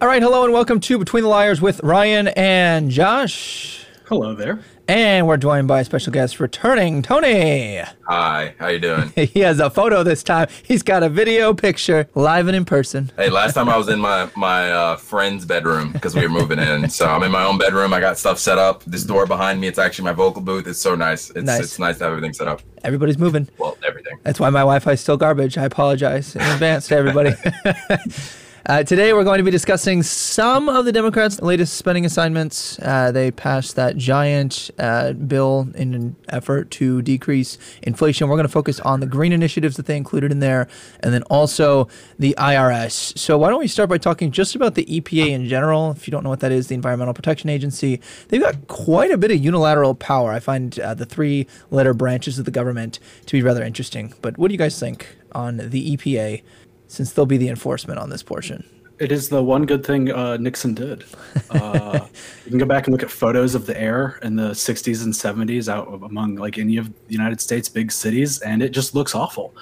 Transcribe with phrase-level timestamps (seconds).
[0.00, 3.84] All right, hello and welcome to Between the Liars with Ryan and Josh.
[4.06, 4.60] Hello there.
[4.88, 7.82] And we're joined by a special guest returning, Tony.
[8.08, 9.10] Hi, how you doing?
[9.14, 10.48] he has a photo this time.
[10.64, 13.12] He's got a video picture, live and in person.
[13.16, 16.58] Hey, last time I was in my my uh, friend's bedroom because we were moving
[16.58, 16.88] in.
[16.88, 17.92] So I'm in my own bedroom.
[17.92, 18.82] I got stuff set up.
[18.84, 20.66] This door behind me, it's actually my vocal booth.
[20.66, 21.28] It's so nice.
[21.30, 21.60] It's Nice.
[21.60, 22.62] it's nice to have everything set up.
[22.82, 23.48] Everybody's moving.
[23.58, 24.18] Well, everything.
[24.24, 25.58] That's why my Wi-Fi is still garbage.
[25.58, 27.34] I apologize in advance to everybody.
[28.66, 32.78] Uh, today, we're going to be discussing some of the Democrats' latest spending assignments.
[32.80, 38.28] Uh, they passed that giant uh, bill in an effort to decrease inflation.
[38.28, 40.68] We're going to focus on the green initiatives that they included in there,
[41.00, 41.88] and then also
[42.18, 43.16] the IRS.
[43.18, 45.92] So, why don't we start by talking just about the EPA in general?
[45.92, 49.16] If you don't know what that is, the Environmental Protection Agency, they've got quite a
[49.16, 50.32] bit of unilateral power.
[50.32, 54.12] I find uh, the three letter branches of the government to be rather interesting.
[54.20, 56.42] But what do you guys think on the EPA?
[56.90, 58.64] Since they'll be the enforcement on this portion.
[58.98, 61.04] It is the one good thing uh, Nixon did.
[61.50, 62.00] Uh,
[62.44, 65.14] you can go back and look at photos of the air in the 60s and
[65.14, 69.14] 70s out among like any of the United States big cities, and it just looks
[69.14, 69.54] awful.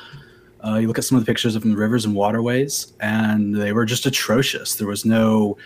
[0.64, 3.72] Uh, you look at some of the pictures of the rivers and waterways, and they
[3.72, 4.74] were just atrocious.
[4.74, 5.56] There was no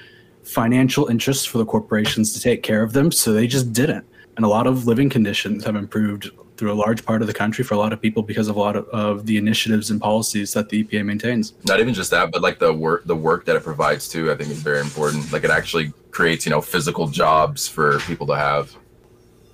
[0.43, 4.05] financial interest for the corporations to take care of them, so they just didn't.
[4.37, 6.31] And a lot of living conditions have improved
[6.63, 8.61] through a large part of the country for a lot of people because of a
[8.61, 11.55] lot of, of the initiatives and policies that the EPA maintains.
[11.65, 14.31] Not even just that, but like the work the work that it provides too.
[14.31, 15.33] I think is very important.
[15.33, 18.77] Like it actually creates you know physical jobs for people to have.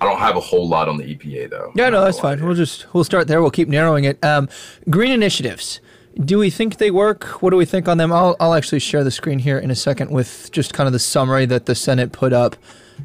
[0.03, 1.73] I don't have a whole lot on the EPA though.
[1.75, 2.45] Yeah, no, that's fine.
[2.45, 3.41] We'll just we'll start there.
[3.41, 4.23] We'll keep narrowing it.
[4.23, 4.51] Um,
[4.91, 5.81] green initiatives.
[6.23, 7.25] Do we think they work?
[7.41, 8.13] What do we think on them?
[8.13, 10.99] I'll I'll actually share the screen here in a second with just kind of the
[10.99, 12.55] summary that the Senate put up.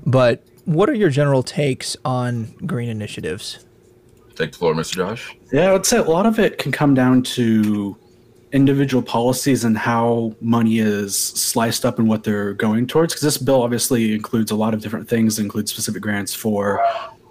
[0.05, 3.63] But what are your general takes on green initiatives?
[4.35, 4.95] Take the floor, Mr.
[4.95, 5.35] Josh.
[5.51, 7.95] Yeah, I would say a lot of it can come down to
[8.51, 13.13] individual policies and how money is sliced up and what they're going towards.
[13.13, 16.83] Because this bill obviously includes a lot of different things, includes specific grants for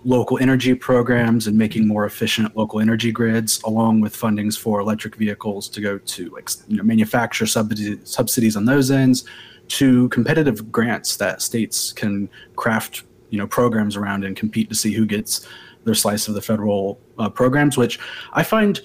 [0.04, 5.14] local energy programs and making more efficient local energy grids, along with fundings for electric
[5.14, 9.24] vehicles to go to like you know, subsidies, subsidies on those ends,
[9.68, 14.92] to competitive grants that states can craft you know programs around and compete to see
[14.92, 15.48] who gets
[15.84, 17.98] their slice of the federal uh, programs, which
[18.32, 18.80] I find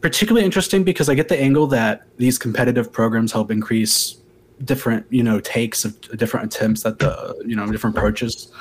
[0.00, 4.18] particularly interesting because I get the angle that these competitive programs help increase
[4.64, 8.52] different, you know, takes of different attempts at the, you know, different approaches.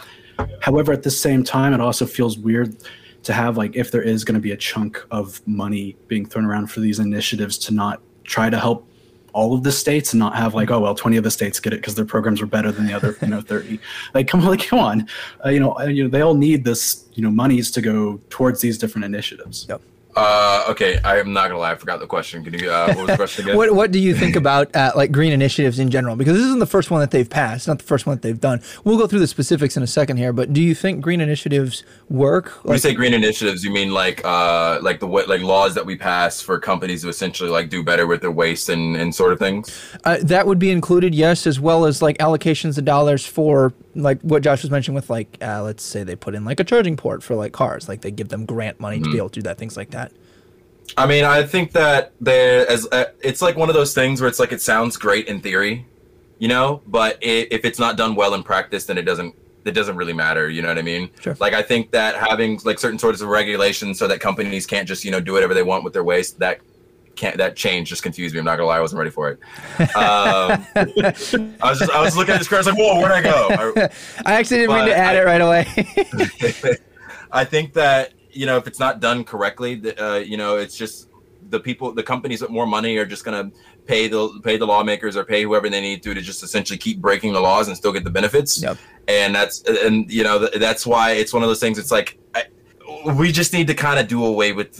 [0.61, 2.75] However, at the same time, it also feels weird
[3.23, 6.45] to have like if there is going to be a chunk of money being thrown
[6.45, 8.87] around for these initiatives to not try to help
[9.33, 11.73] all of the states and not have like oh well 20 of the states get
[11.73, 13.79] it because their programs are better than the other you know 30
[14.13, 15.07] like come on like come on.
[15.45, 18.61] Uh, you know you know they all need this you know monies to go towards
[18.61, 19.65] these different initiatives.
[19.69, 19.81] Yep.
[20.15, 21.71] Uh, okay, I am not gonna lie.
[21.71, 22.43] I forgot the question.
[22.43, 22.69] Can you?
[22.69, 23.57] Uh, what was the question again?
[23.63, 26.15] What what do you think about uh, like green initiatives in general?
[26.15, 28.39] Because this isn't the first one that they've passed, not the first one that they've
[28.39, 28.61] done.
[28.83, 31.83] We'll go through the specifics in a second here, but do you think green initiatives
[32.09, 32.49] work?
[32.63, 35.85] When you say green initiatives, you mean like uh like the wa- like laws that
[35.85, 39.33] we pass for companies to essentially like do better with their waste and and sort
[39.33, 39.95] of things.
[40.03, 44.21] Uh, that would be included, yes, as well as like allocations of dollars for like
[44.21, 46.97] what Josh was mentioning with like uh, let's say they put in like a charging
[46.97, 49.43] port for like cars, like they give them grant money to be able to do
[49.43, 50.11] that, things like that.
[50.97, 54.27] I mean, I think that there as uh, it's like one of those things where
[54.27, 55.85] it's like it sounds great in theory,
[56.39, 59.71] you know, but i if it's not done well in practice, then it doesn't it
[59.71, 60.49] doesn't really matter.
[60.49, 61.09] You know what I mean?
[61.19, 61.35] Sure.
[61.39, 65.05] Like I think that having like certain sorts of regulations so that companies can't just
[65.05, 66.59] you know do whatever they want with their waste that
[67.15, 68.39] can't that change just confused me.
[68.39, 69.39] I'm not gonna lie, I wasn't ready for it.
[69.95, 73.11] Um, I was just I was looking at this car, I was like, whoa, where'd
[73.11, 73.47] I go?
[73.49, 73.89] I-
[74.25, 76.77] I actually didn't mean to add I- it right away.
[77.31, 81.09] I think that you know if it's not done correctly, uh, you know it's just
[81.49, 83.51] the people, the companies with more money are just gonna
[83.85, 86.99] pay the pay the lawmakers or pay whoever they need to to just essentially keep
[86.99, 88.61] breaking the laws and still get the benefits.
[88.61, 88.77] Yep.
[89.07, 91.77] And that's and you know th- that's why it's one of those things.
[91.77, 92.17] It's like.
[93.05, 94.79] We just need to kind of do away with.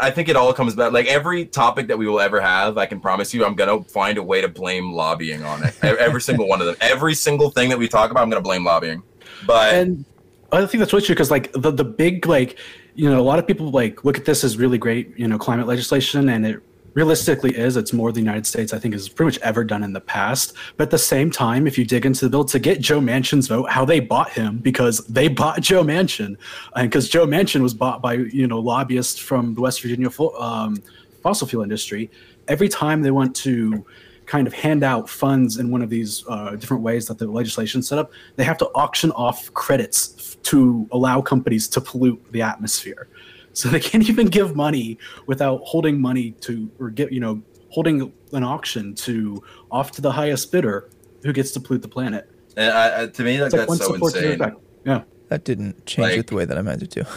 [0.00, 0.92] I think it all comes back.
[0.92, 4.18] Like every topic that we will ever have, I can promise you, I'm gonna find
[4.18, 5.74] a way to blame lobbying on it.
[5.82, 6.76] Every single one of them.
[6.80, 9.02] Every single thing that we talk about, I'm gonna blame lobbying.
[9.46, 10.04] But and
[10.52, 12.58] I think that's really true because like the the big like
[12.94, 15.38] you know a lot of people like look at this as really great you know
[15.38, 16.62] climate legislation and it
[16.94, 19.92] realistically is it's more the United States I think has pretty much ever done in
[19.92, 20.54] the past.
[20.76, 23.48] But at the same time, if you dig into the bill to get Joe Manchin's
[23.48, 26.36] vote, how they bought him because they bought Joe Manchin,
[26.76, 30.82] and because Joe Manchin was bought by you know lobbyists from the West Virginia um,
[31.22, 32.10] fossil fuel industry.
[32.48, 33.86] Every time they want to
[34.26, 37.82] kind of hand out funds in one of these uh, different ways that the legislation
[37.82, 43.08] set up, they have to auction off credits to allow companies to pollute the atmosphere.
[43.52, 48.12] So they can't even give money without holding money to or get you know holding
[48.32, 50.90] an auction to off to the highest bidder
[51.22, 52.30] who gets to pollute the planet.
[52.56, 54.56] And I, I, to me, like, like that's so supports insane.
[54.84, 55.02] Yeah.
[55.28, 57.06] That didn't change it the way that I meant it to.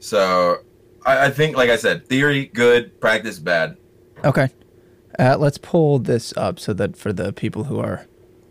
[0.00, 0.56] So
[1.04, 3.76] I, I think, like I said, theory good, practice bad.
[4.24, 4.48] Okay.
[5.18, 8.06] Uh, let's pull this up so that for the people who are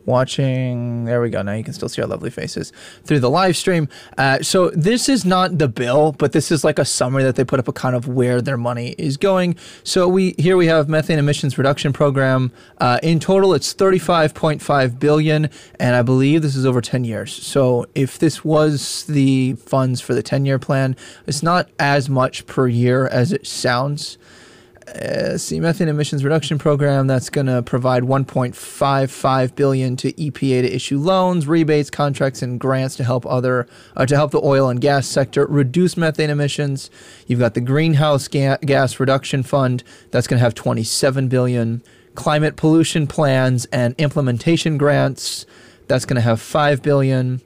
[0.09, 1.41] watching, there we go.
[1.41, 2.73] Now you can still see our lovely faces
[3.05, 3.87] through the live stream.
[4.17, 7.45] Uh, so this is not the bill, but this is like a summary that they
[7.45, 9.55] put up a kind of where their money is going.
[9.83, 12.51] So we here we have methane emissions reduction program.
[12.79, 17.31] Uh, in total, it's 35.5 billion, and I believe this is over 10 years.
[17.31, 20.95] So if this was the funds for the 10 year plan,
[21.27, 24.17] it's not as much per year as it sounds.
[24.95, 30.97] Uh, methane emissions reduction program that's going to provide 1.55 billion to EPA to issue
[30.97, 35.07] loans, rebates, contracts, and grants to help other uh, to help the oil and gas
[35.07, 36.89] sector reduce methane emissions.
[37.27, 41.83] You've got the greenhouse ga- gas reduction fund that's going to have 27 billion.
[42.15, 45.45] Climate pollution plans and implementation grants
[45.87, 47.41] that's going to have 5 billion.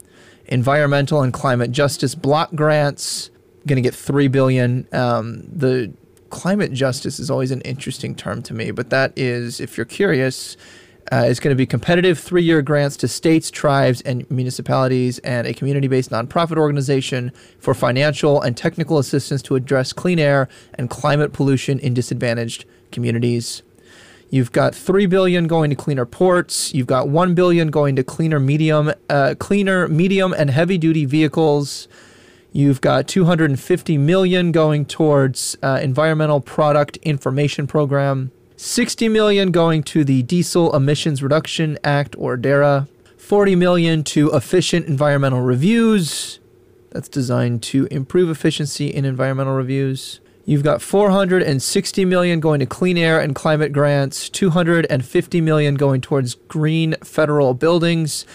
[0.46, 3.30] Environmental and climate justice block grants
[3.68, 4.88] going to get 3 billion.
[4.92, 5.94] Um, the
[6.34, 10.58] climate justice is always an interesting term to me, but that is, if you're curious,
[11.12, 15.46] uh, is going to be competitive three year grants to states, tribes, and municipalities, and
[15.46, 20.90] a community based nonprofit organization for financial and technical assistance to address clean air and
[20.90, 23.62] climate pollution in disadvantaged communities.
[24.32, 26.74] You've got three billion going to cleaner ports.
[26.74, 31.88] You've got one billion going to cleaner medium, uh, cleaner medium and heavy duty vehicles.
[32.56, 38.32] You've got 250 million going towards uh, environmental product information program.
[38.58, 42.88] 60 million going to the Diesel Emissions Reduction Act or DERA.
[43.18, 46.40] 40 million to efficient environmental reviews.
[46.92, 50.20] That's designed to improve efficiency in environmental reviews.
[50.46, 56.36] You've got 460 million going to clean air and climate grants, 250 million going towards
[56.36, 58.26] green federal buildings.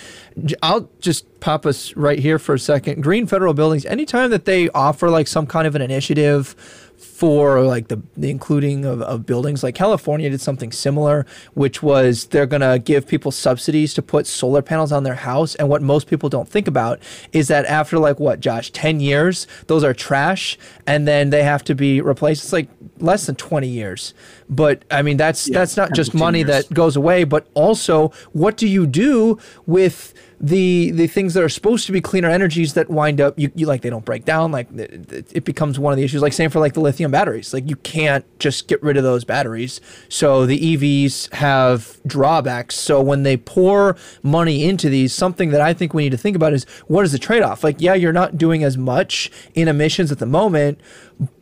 [0.62, 3.02] I'll just pop us right here for a second.
[3.02, 6.87] Green federal buildings, anytime that they offer like some kind of an initiative
[7.18, 9.64] for like the, the including of, of buildings.
[9.64, 14.24] Like california did something similar which was they're going to give people subsidies to put
[14.24, 15.56] solar panels on their house.
[15.56, 17.00] And what most people don't think about
[17.32, 20.56] is that after like what josh 10 years those are trash
[20.86, 22.44] and then they have to be replaced.
[22.44, 22.68] It's like
[22.98, 24.14] less than 20 years.
[24.48, 26.48] But i mean that's Yeah, that's not just money years.
[26.50, 31.48] that goes away but also what do you do with the the things that are
[31.48, 34.52] supposed to be cleaner energies that wind up you, you like they don't break down
[34.52, 36.22] like it, it becomes one of the issues.
[36.22, 37.52] Like same for like the lithium batteries.
[37.52, 39.80] Like you can't just get rid of those batteries.
[40.08, 42.76] So the EVs have drawbacks.
[42.76, 46.36] So when they pour money into these something that I think we need to think
[46.36, 47.64] about is what is the trade-off?
[47.64, 50.80] Like yeah you're not doing as much in emissions at the moment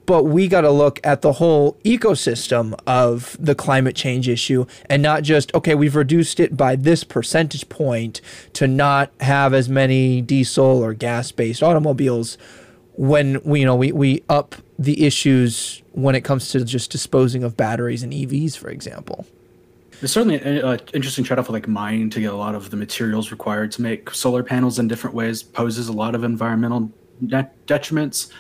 [0.07, 5.03] but we got to look at the whole ecosystem of the climate change issue and
[5.03, 8.21] not just okay we've reduced it by this percentage point
[8.53, 12.39] to not have as many diesel or gas based automobiles
[12.93, 17.43] when we you know we, we up the issues when it comes to just disposing
[17.43, 19.27] of batteries and EVs for example
[20.03, 23.31] It's certainly an uh, interesting trade-off like mining to get a lot of the materials
[23.31, 26.91] required to make solar panels in different ways poses a lot of environmental
[27.25, 28.31] detriments.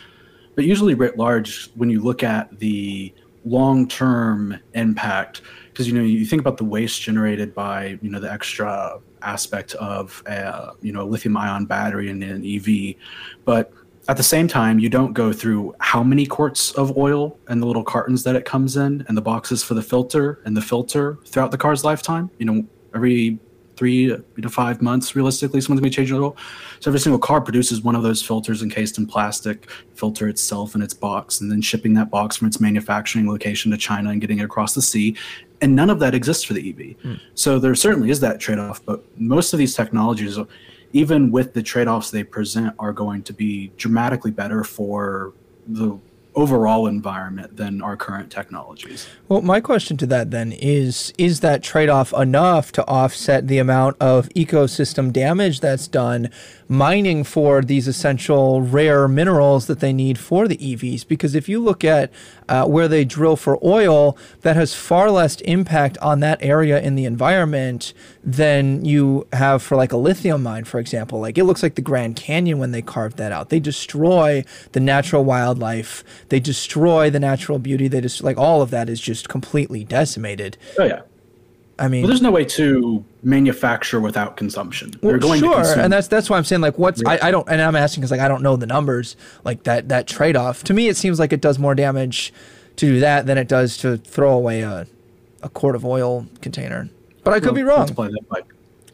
[0.57, 6.25] But usually, writ large, when you look at the long-term impact, because you know you
[6.27, 11.03] think about the waste generated by you know the extra aspect of a, you know
[11.03, 12.95] a lithium-ion battery in an EV,
[13.45, 13.73] but
[14.09, 17.67] at the same time, you don't go through how many quarts of oil and the
[17.67, 21.19] little cartons that it comes in and the boxes for the filter and the filter
[21.27, 22.31] throughout the car's lifetime.
[22.39, 23.39] You know, every
[23.77, 26.37] three to five months, realistically, someone's going to change the oil.
[26.81, 30.83] So every single car produces one of those filters encased in plastic, filter itself in
[30.83, 34.39] its box, and then shipping that box from its manufacturing location to China and getting
[34.39, 35.17] it across the sea.
[35.61, 37.01] And none of that exists for the EV.
[37.03, 37.15] Hmm.
[37.35, 40.39] So there certainly is that trade off, but most of these technologies
[40.93, 45.35] even with the trade-offs they present are going to be dramatically better for
[45.67, 45.99] the
[46.37, 49.09] overall environment than our current technologies.
[49.29, 53.59] Well, my question to that then is is that trade off enough to offset the
[53.59, 56.31] amount of ecosystem damage that's done
[56.69, 61.07] mining for these essential rare minerals that they need for the EVs?
[61.07, 62.11] Because if you look at
[62.49, 66.95] uh, where they drill for oil, that has far less impact on that area in
[66.95, 67.93] the environment
[68.23, 71.21] than you have for like a lithium mine, for example.
[71.21, 73.51] Like it looks like the Grand Canyon when they carved that out.
[73.51, 77.89] They destroy the natural wildlife, they destroy the natural beauty.
[77.89, 80.57] They just like all of that is just completely decimated.
[80.79, 81.03] Oh yeah.
[81.79, 84.93] I mean, Well, there's no way to manufacture without consumption.
[85.03, 87.77] Going sure, and that's that's why I'm saying like what's I, I don't and I'm
[87.77, 89.15] asking because like I don't know the numbers
[89.45, 90.65] like that that trade off.
[90.65, 92.33] To me, it seems like it does more damage
[92.77, 94.87] to do that than it does to throw away a
[95.43, 96.89] a quart of oil container.
[97.25, 97.79] But I could be wrong.
[97.81, 98.41] Multiply that by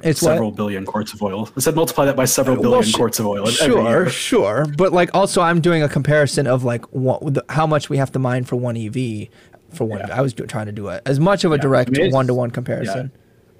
[0.03, 0.57] It's several what?
[0.57, 1.51] billion quarts of oil.
[1.57, 3.47] I said multiply that by several Well, billion sh- quarts of oil.
[3.47, 4.67] Sure, sure.
[4.77, 8.11] But like also, I'm doing a comparison of like what the, how much we have
[8.13, 9.29] to mine for one EV.
[9.73, 10.17] For one, Yeah.
[10.17, 12.27] I was do, trying to do it as much of a direct mean, it's- one
[12.27, 13.11] to one comparison.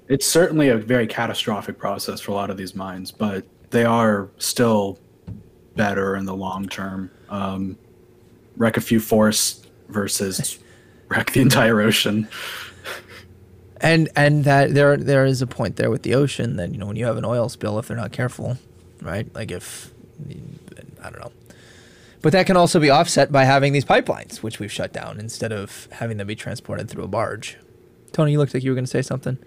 [0.09, 4.29] It's certainly a very catastrophic process for a lot of these mines, but they are
[4.37, 4.99] still
[5.75, 7.09] better in the long term.
[7.29, 7.77] Um,
[8.57, 10.59] wreck a few forests versus
[11.09, 12.27] wreck the entire ocean.
[13.81, 16.85] And and that there there is a point there with the ocean that you know
[16.85, 18.57] when you have an oil spill if they're not careful,
[19.01, 19.27] right?
[19.35, 19.91] Like if
[21.03, 21.31] I don't know.
[22.23, 25.51] But that can also be offset by having these pipelines, which we've shut down, instead
[25.51, 27.57] of having them be transported through a barge.
[28.13, 29.37] Tony, you looked like you were going to say something.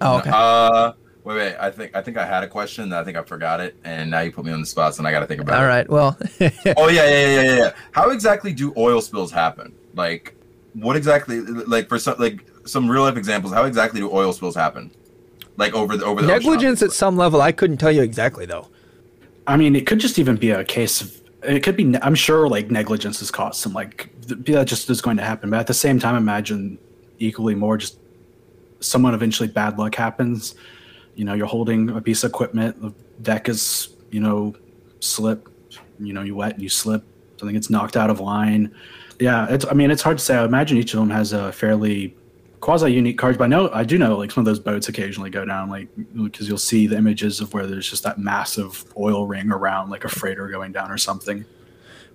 [0.00, 0.30] Oh, okay.
[0.34, 1.56] Uh, wait, wait.
[1.60, 2.92] I think I think I had a question.
[2.92, 5.12] I think I forgot it, and now you put me on the spot, so I
[5.12, 5.64] got to think about All it.
[5.64, 5.88] All right.
[5.88, 6.18] Well,
[6.76, 7.72] Oh yeah, yeah, yeah, yeah, yeah.
[7.92, 9.72] How exactly do oil spills happen?
[9.94, 10.34] Like,
[10.72, 11.40] what exactly?
[11.40, 13.52] Like for some, like some real life examples.
[13.52, 14.90] How exactly do oil spills happen?
[15.56, 17.40] Like over the over the ocean, negligence at some level.
[17.40, 18.66] I couldn't tell you exactly though.
[19.46, 21.94] I mean, it could just even be a case of it could be.
[22.02, 25.50] I'm sure like negligence has caused some like th- that just is going to happen.
[25.50, 26.78] But at the same time, imagine
[27.18, 27.98] equally more just
[28.80, 30.54] someone eventually bad luck happens.
[31.14, 32.80] You know, you're holding a piece of equipment.
[32.80, 32.92] The
[33.22, 34.54] deck is you know
[35.00, 35.48] slip.
[36.00, 37.04] You know, you wet and you slip.
[37.38, 38.74] Something gets knocked out of line.
[39.20, 39.64] Yeah, it's.
[39.64, 40.36] I mean, it's hard to say.
[40.36, 42.16] I imagine each of them has a fairly
[42.68, 45.30] quasi unique cards, but I know I do know like some of those boats occasionally
[45.30, 45.88] go down, like
[46.22, 50.04] because you'll see the images of where there's just that massive oil ring around like
[50.04, 51.46] a freighter going down or something.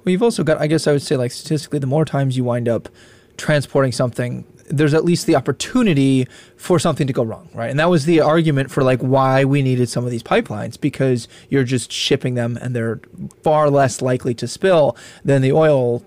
[0.05, 0.62] Well, you've also got.
[0.62, 2.88] I guess I would say like statistically, the more times you wind up
[3.36, 7.72] transporting something, there's at least the opportunity for something to go wrong, right?
[7.72, 11.27] And that was the argument for like why we needed some of these pipelines because
[11.50, 13.01] you're just shipping them and they're
[13.41, 14.95] far less likely to spill
[15.25, 16.03] than the oil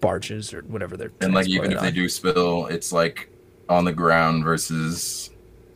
[0.00, 1.10] barges or whatever they're.
[1.20, 3.30] and like even transported if they do spill, it's like
[3.70, 5.30] on the ground versus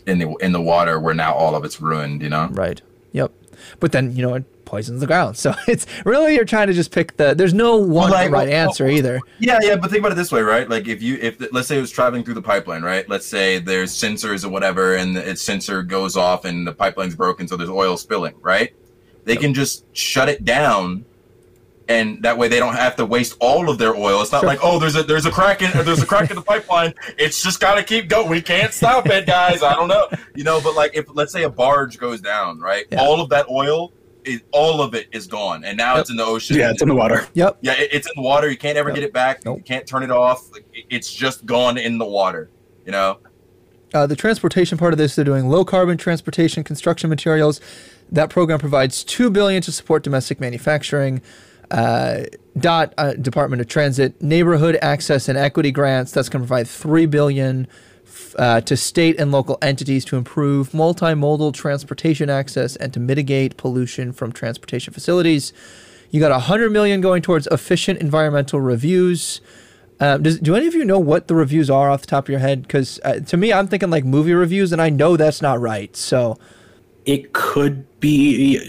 [0.06, 2.22] in the in the water, where now all of it's ruined.
[2.22, 2.48] You know.
[2.50, 2.82] Right.
[3.12, 3.32] Yep.
[3.80, 6.90] But then you know it poisons the ground, so it's really you're trying to just
[6.90, 7.34] pick the.
[7.34, 9.20] There's no one like, right well, answer well, either.
[9.38, 10.68] Yeah, yeah, but think about it this way, right?
[10.68, 13.08] Like if you if let's say it was traveling through the pipeline, right?
[13.08, 17.48] Let's say there's sensors or whatever, and its sensor goes off and the pipeline's broken,
[17.48, 18.74] so there's oil spilling, right?
[19.24, 21.06] They can just shut it down,
[21.88, 24.22] and that way they don't have to waste all of their oil.
[24.22, 24.48] It's not Sure.
[24.48, 26.94] like oh, there's a there's a crack in there's a crack in the pipeline.
[27.18, 28.28] It's just got to keep going.
[28.30, 29.62] We can't stop it, guys.
[29.62, 30.60] I don't know, you know.
[30.62, 32.86] But like if let's say a barge goes down, right?
[32.90, 33.00] Yeah.
[33.02, 33.92] All of that oil.
[34.26, 36.00] Is, all of it is gone, and now Yep.
[36.00, 36.56] it's in the ocean.
[36.56, 37.26] Yeah, it's in the water.
[37.34, 37.58] Yep.
[37.60, 38.48] Yeah, it, it's in the water.
[38.50, 38.94] You can't ever Nope.
[38.94, 39.44] get it back.
[39.44, 39.58] Nope.
[39.58, 40.48] You can't turn it off.
[40.88, 42.48] It's just gone in the water.
[42.86, 43.18] You know.
[43.92, 47.60] Uh, the transportation part of this, they're doing low carbon transportation construction materials.
[48.10, 51.20] That program provides two billion to support domestic manufacturing.
[51.70, 52.24] Uh,
[52.58, 56.12] dot uh, Department of Transit neighborhood access and equity grants.
[56.12, 57.66] That's going to provide three billion
[58.38, 64.12] uh, to state and local entities to improve multimodal transportation access and to mitigate pollution
[64.12, 65.52] from transportation facilities.
[66.10, 69.40] You got a hundred million going towards efficient environmental reviews.
[70.00, 72.28] Um, does, do any of you know what the reviews are off the top of
[72.28, 72.62] your head?
[72.62, 75.94] Because uh, to me, I'm thinking like movie reviews, and I know that's not right.
[75.96, 76.38] So,
[77.04, 78.60] It could be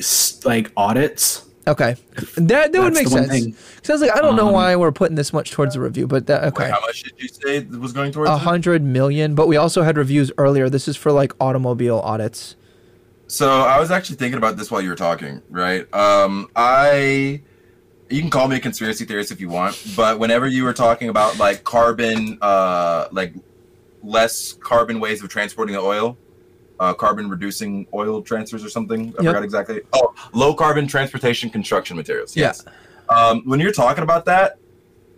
[0.43, 1.44] like audits.
[1.67, 1.95] Okay,
[2.37, 3.45] that that would make sense.
[3.75, 5.81] Because I was like, I don't know Um, why we're putting this much towards a
[5.81, 8.29] review, but that, okay, Wait, how much did you say was going towards?
[8.29, 9.35] a hundred million.
[9.35, 10.69] But we also had reviews earlier.
[10.69, 12.55] This is for like automobile audits.
[13.27, 15.91] So I was actually thinking about this while you were talking, right?
[15.95, 17.41] Um, I,
[18.09, 21.09] you can call me a conspiracy theorist if you want, but whenever you were talking
[21.09, 23.33] about like carbon, uh, like
[24.03, 26.17] less carbon ways of transporting the oil,
[26.79, 29.01] uh, carbon reducing oil transfers or something.
[29.19, 29.31] I Yep.
[29.31, 29.81] forgot exactly.
[29.93, 32.35] Oh, low carbon transportation construction materials.
[32.35, 32.47] Yeah.
[32.47, 32.65] Yes.
[33.09, 34.57] Um, when you're talking about that,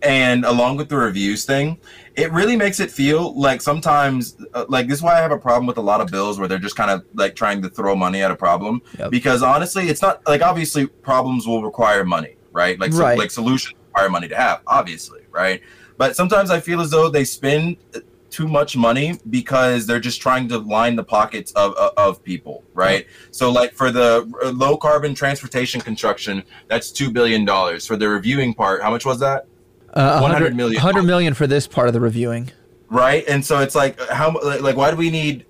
[0.04, 1.80] and along with the reviews thing,
[2.16, 5.38] it really makes it feel like sometimes, uh, like this is why I have a
[5.40, 7.96] problem with a lot of bills where they're just kind of like trying to throw
[7.96, 8.82] money at a problem.
[9.00, 9.10] Yep.
[9.10, 12.80] Because honestly, it's not like obviously problems will require money, right?
[12.80, 15.62] Like so- like solutions require money to have, obviously, right?
[15.98, 17.78] But sometimes I feel as though they spend
[18.30, 22.64] too much money because they're just trying to line the pockets of of, of people,
[22.74, 23.06] right?
[23.32, 27.88] So like for the low carbon transportation construction, that's two billion dollars.
[27.88, 29.48] For the reviewing part, how much was that?
[29.94, 30.76] Uh, 100 million.
[30.76, 32.52] 100 million for this part of the reviewing.
[32.90, 33.24] right?
[33.28, 35.46] And so it's like how like, like why do we need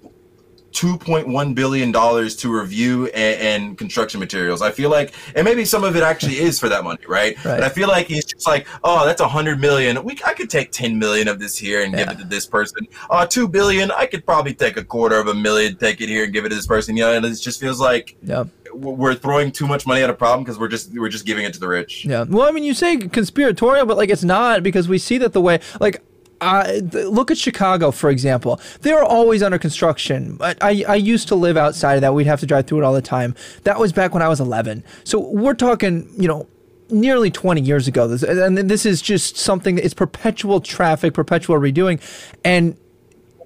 [0.72, 4.62] 2.1 billion dollars to review and, and construction materials?
[4.62, 7.36] I feel like, and maybe some of it actually is for that money, right?
[7.44, 7.60] Right.
[7.60, 10.04] But I feel like he's just like, oh, that's a hundred million.
[10.04, 12.88] We I could take 10 million of this here and give it to this person.
[13.10, 13.92] Uh, two billion.
[13.92, 16.50] I could probably take a quarter of a million, take it here and give it
[16.50, 16.96] to this person.
[16.96, 18.46] You know, and it just feels like Yeah.
[18.74, 21.54] we're throwing too much money at a problem because we're just we're just giving it
[21.54, 22.06] to the rich.
[22.06, 22.26] Yeah.
[22.28, 25.42] Well, I mean, you say conspiratorial, but like it's not because we see that the
[25.42, 26.02] way, like,
[26.40, 28.60] uh, th- look at Chicago, for example.
[28.82, 30.38] They're always under construction.
[30.40, 32.14] I, I, I used to live outside of that.
[32.14, 33.34] We'd have to drive through it all the time.
[33.64, 34.84] That was back when I was 11.
[35.04, 36.48] So we're talking, you know,
[36.90, 38.08] nearly 20 years ago.
[38.08, 42.02] This, and this is just something that it's perpetual traffic, perpetual redoing.
[42.44, 42.78] And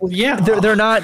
[0.10, 1.04] yeah, they're, they're not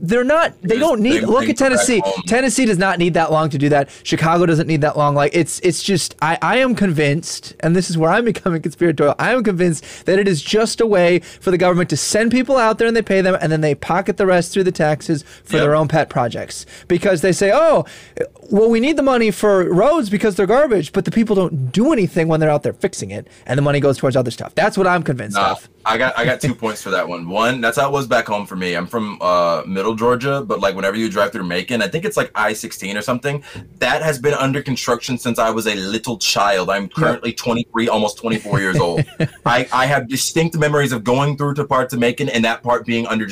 [0.00, 2.02] they're not they don't need They look at Tennessee.
[2.26, 3.88] Tennessee does not need that long to do that.
[4.02, 5.14] Chicago doesn't need that long.
[5.14, 9.14] Like it's it's just I, I am convinced, and this is where I'm becoming conspiratorial.
[9.18, 12.56] I am convinced that it is just a way for the government to send people
[12.56, 15.22] out there and they pay them and then they pocket the rest through the taxes
[15.44, 15.62] for Yep.
[15.62, 16.66] their own pet projects.
[16.88, 17.84] Because they say, Oh,
[18.50, 21.92] well we need the money for roads because they're garbage, but the people don't do
[21.92, 24.54] anything when they're out there fixing it and the money goes towards other stuff.
[24.54, 25.68] That's what I'm convinced Nah, of.
[25.86, 27.28] I got I got two points for that one.
[27.28, 28.74] One, that's how it was back home for me.
[28.74, 32.16] I'm from uh, Middle Georgia, but like whenever you drive through Macon, I think it's
[32.16, 33.42] like I-16 or something.
[33.78, 36.70] That has been under construction since I was a little child.
[36.70, 39.04] I'm currently 23, almost 24 years old.
[39.46, 42.84] I, I have distinct memories of going through to parts of Macon and that part
[42.84, 43.28] being under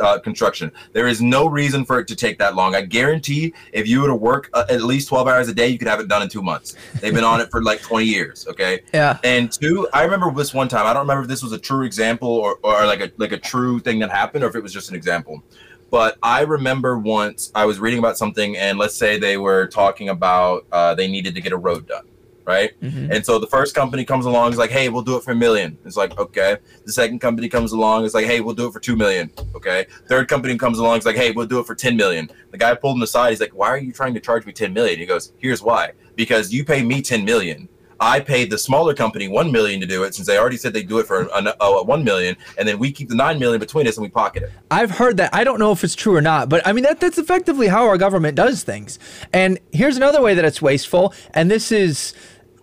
[0.00, 0.72] uh, construction.
[0.92, 2.74] There is no reason for it to take that long.
[2.74, 5.78] I guarantee if you were to work uh, at least 12 hours a day, you
[5.78, 6.76] could have it done in two months.
[7.00, 8.46] They've been on it for like 20 years.
[8.48, 8.82] Okay.
[8.94, 9.18] Yeah.
[9.24, 10.86] And two, I remember this one time.
[10.86, 13.38] I don't remember if this was a true example or, or like a like a
[13.38, 15.42] true thing that happened, if it was just an example.
[15.90, 20.08] But I remember once I was reading about something, and let's say they were talking
[20.08, 22.06] about uh, they needed to get a road done,
[22.44, 22.72] right?
[22.82, 23.14] Mhm.
[23.14, 25.36] And so the first company comes along, is like, "Hey, we'll do it for a
[25.36, 25.78] million.
[25.84, 26.56] It's like, okay.
[26.84, 29.30] The second company comes along, is like, "Hey, we'll do it for two million.
[29.54, 29.86] Okay.
[30.08, 32.30] Third company comes along, is like, "Hey, we'll do it for ten million.
[32.50, 33.30] The guy pulled him aside.
[33.30, 34.98] He's like, "Why are you trying to charge me ten million?
[34.98, 35.92] He goes, "Here's why.
[36.16, 37.68] Because you pay me ten million.
[38.00, 40.88] I paid the smaller company one million to do it since they already said they'd
[40.88, 43.86] do it for an, uh, one million, and then we keep the nine million between
[43.86, 44.52] us and we pocket it.
[44.70, 45.34] I've heard that.
[45.34, 47.86] I don't know if it's true or not, but I mean that that's effectively how
[47.86, 48.98] our government does things.
[49.32, 52.14] And here's another way that it's wasteful, and this is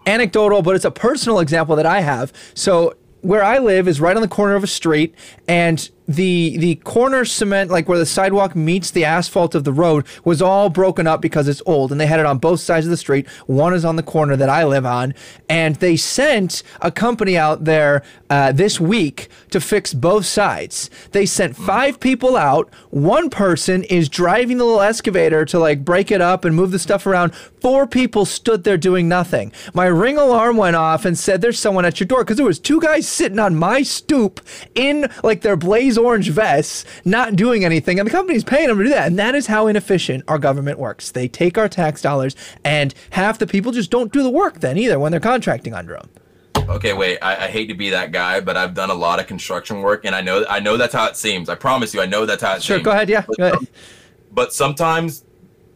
[0.06, 2.34] anecdotal, but it's a personal example that I have.
[2.54, 5.16] So where I live is right on the corner of a street,
[5.48, 10.06] and the the corner cement, like where the sidewalk meets the asphalt of the road,
[10.24, 12.90] was all broken up because it's old, and they had it on both sides of
[12.90, 13.28] the street.
[13.48, 15.14] One is on the corner that I live on,
[15.50, 20.90] and they sent a company out there uh, this week to fix both sides.
[21.12, 22.74] They sent five people out.
[22.90, 26.80] One person is driving the little excavator to like break it up and move the
[26.80, 27.34] stuff around.
[27.36, 29.54] Four people stood there doing nothing.
[29.74, 32.60] My ring alarm went off and said, "There's someone at your door," because there was
[32.60, 34.42] two guys sitting on my stoop
[34.76, 35.56] in like their
[35.94, 39.08] blaze orange vests, not doing anything, and the company's paying them to do that.
[39.08, 41.12] And that is how inefficient our government works.
[41.12, 44.78] They take our tax dollars, and half the people just don't do the work then
[44.78, 46.10] either when they're contracting under them.
[46.70, 47.20] Okay, wait.
[47.22, 50.06] I, I hate to be that guy, but I've done a lot of construction work,
[50.06, 51.50] and I know I know that's how it seems.
[51.50, 52.86] I promise you, I know that's how it Sure, seems.
[52.86, 53.10] go ahead.
[53.10, 53.68] Yeah, But, go ahead.
[54.32, 55.26] but sometimes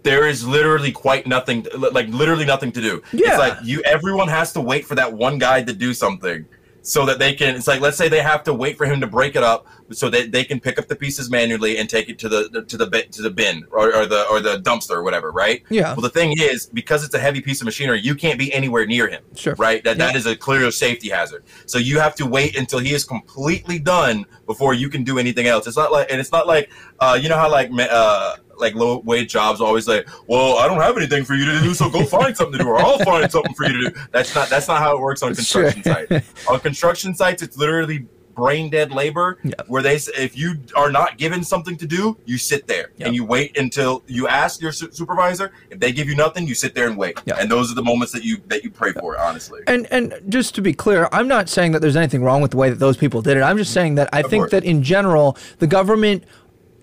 [0.04, 3.04] there is literally quite nothing, like literally nothing to do.
[3.12, 3.30] Yeah.
[3.32, 3.82] It's like you.
[3.84, 6.46] Everyone has to wait for that one guy to do something,
[6.88, 7.54] so that they can.
[7.56, 10.10] It's like let's say they have to wait for him to break it up, so
[10.10, 12.88] that they can pick up the pieces manually and take it to the to the
[13.12, 15.64] to the bin or, or the or the dumpster or whatever, right?
[15.70, 15.94] Yeah.
[15.94, 18.86] Well, the thing is, because it's a heavy piece of machinery, you can't be anywhere
[18.86, 19.22] near him.
[19.36, 19.56] Sure.
[19.56, 19.84] Right.
[19.84, 20.18] That that Yeah.
[20.18, 21.44] is a clear safety hazard.
[21.66, 25.48] So you have to wait until he is completely done before you can do anything
[25.48, 25.68] else.
[25.68, 26.72] It's not like, and it's not like,
[27.02, 30.82] uh, you know how like, uh, like low wage jobs always like, well, I don't
[30.82, 33.32] have anything for you to do, so go find something to do, or I'll find
[33.32, 34.00] something for you to do.
[34.12, 35.72] That's not that's not how it works on Sure.
[35.72, 36.48] construction sites.
[36.50, 39.64] On construction sites, it's literally brain dead labor Yep.
[39.68, 43.26] where they if you are not given something to do you sit there and you
[43.26, 46.86] wait until you ask your su- supervisor if they give you nothing you sit there
[46.88, 47.38] and wait Yep.
[47.40, 50.54] and those are the moments that you that you pray for honestly And and just
[50.54, 52.96] to be clear, I'm not saying that there's anything wrong with the way that those
[52.96, 53.42] people did it.
[53.42, 54.52] I'm just saying that I think course.
[54.52, 56.24] that in general, the government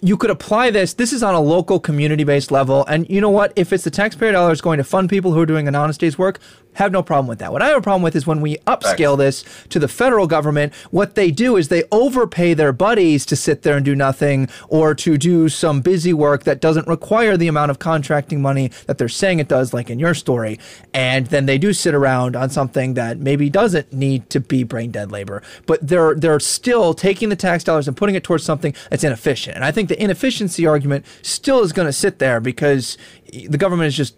[0.02, 0.94] you could apply this.
[0.94, 2.84] This is on a local community based level.
[2.86, 3.52] And you know what?
[3.56, 6.18] If it's the taxpayer dollars going to fund people who are doing an honest day's
[6.18, 6.40] work,
[6.74, 7.52] have no problem with that.
[7.52, 10.74] What I have a problem with is when we upscale this to the federal government,
[10.90, 14.94] what they do is they overpay their buddies to sit there and do nothing or
[14.96, 19.08] to do some busy work that doesn't require the amount of contracting money that they're
[19.08, 20.58] saying it does, like in your story.
[20.92, 24.90] And then they do sit around on something that maybe doesn't need to be brain
[24.90, 28.74] dead labor, but they're they're still taking the tax dollars and putting it towards something
[28.90, 29.56] that's inefficient.
[29.56, 32.98] And I think the inefficiency argument still is going to sit there because
[33.32, 34.16] the government is just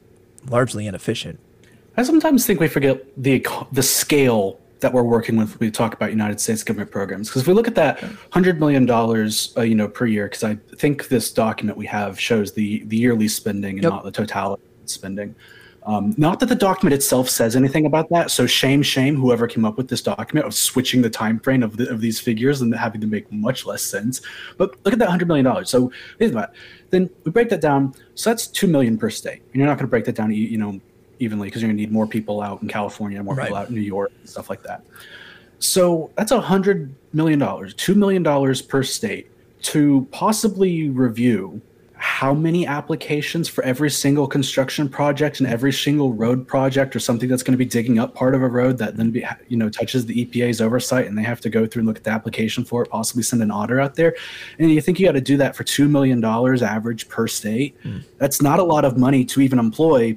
[0.49, 1.39] largely inefficient.
[1.97, 5.95] I sometimes think we forget the the scale that we're working with when we talk
[5.95, 7.29] about United States government programs.
[7.29, 10.45] Because if we look at that hundred million dollars, uh, you know, per year, because
[10.45, 13.93] I think this document we have shows the the yearly spending and Yep.
[13.93, 15.35] not the totality of spending.
[15.85, 18.33] Um, not that the document itself says anything about that.
[18.33, 21.77] So shame, shame, whoever came up with this document of switching the time frame of,
[21.77, 24.21] the, of these figures and having to make much less sense.
[24.59, 25.71] But look at that hundred million dollars.
[25.71, 26.57] So think about it.
[26.91, 27.95] Then we break that down.
[28.17, 29.43] So that's two million per state.
[29.53, 30.81] And you're not going to break that down, you you know,
[31.19, 33.75] evenly because you're going to need more people out in California, more people out in
[33.75, 34.85] New York, and stuff like that.
[35.59, 39.31] So that's a hundred million dollars, two million dollars per state
[39.63, 41.61] to possibly review
[41.99, 47.27] how many applications for every single construction project and every single road project or something
[47.27, 49.71] that's going to be digging up part of a road that then be, you know
[49.71, 52.65] touches the EPA's oversight and they have to go through and look at the application
[52.65, 54.15] for it possibly send an auditor out there
[54.59, 57.83] and you think you got to do that for 2 million dollars average per state
[57.83, 58.05] mm.
[58.19, 60.17] that's not a lot of money to even employ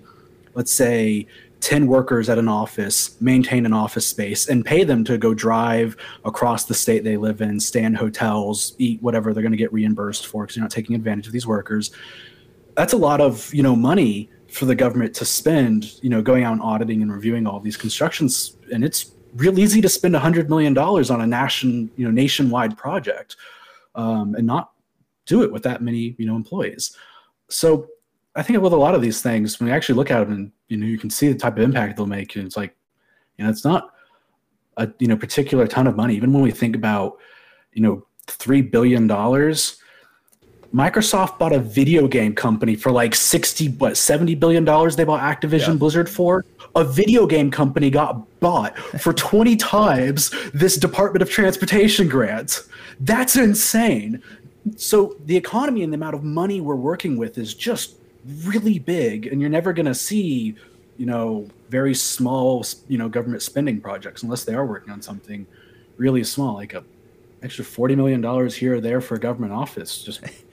[0.59, 1.25] let's say
[1.61, 5.95] 10 workers at an office maintain an office space and pay them to go drive
[6.25, 9.71] across the state they live in stay in hotels eat whatever they're going to get
[9.71, 11.91] reimbursed for because you're not taking advantage of these workers.
[12.75, 16.43] That's a lot of you know money for the government to spend you know going
[16.43, 20.49] out and auditing and reviewing all these constructions and it's real easy to spend $100
[20.49, 23.37] million on a nation you know nationwide project
[23.95, 24.71] um, and not
[25.25, 26.97] do it with that many you know employees.
[27.49, 27.87] So
[28.35, 30.51] I think with a lot of these things, when you actually look at them and
[30.67, 32.75] you know you can see the type of impact they'll make, and it's like,
[33.37, 33.93] you know, it's not
[34.77, 36.15] a you know particular ton of money.
[36.15, 37.17] Even when we think about,
[37.73, 39.77] you know, three billion dollars,
[40.73, 44.95] Microsoft bought a video game company for like sixty what seventy billion dollars.
[44.95, 45.75] They bought Activision yeah.
[45.75, 46.45] Blizzard for.
[46.75, 52.61] A video game company got bought for twenty times this Department of Transportation grant.
[52.99, 54.21] That's insane.
[54.77, 57.95] So the economy and the amount of money we're working with is just
[58.43, 60.55] really big and you're never going to see
[60.97, 65.47] you know very small you know government spending projects unless they are working on something
[65.97, 66.83] really small like a
[67.43, 70.03] extra 40 million dollars here or there for a government office.
[70.03, 70.21] Just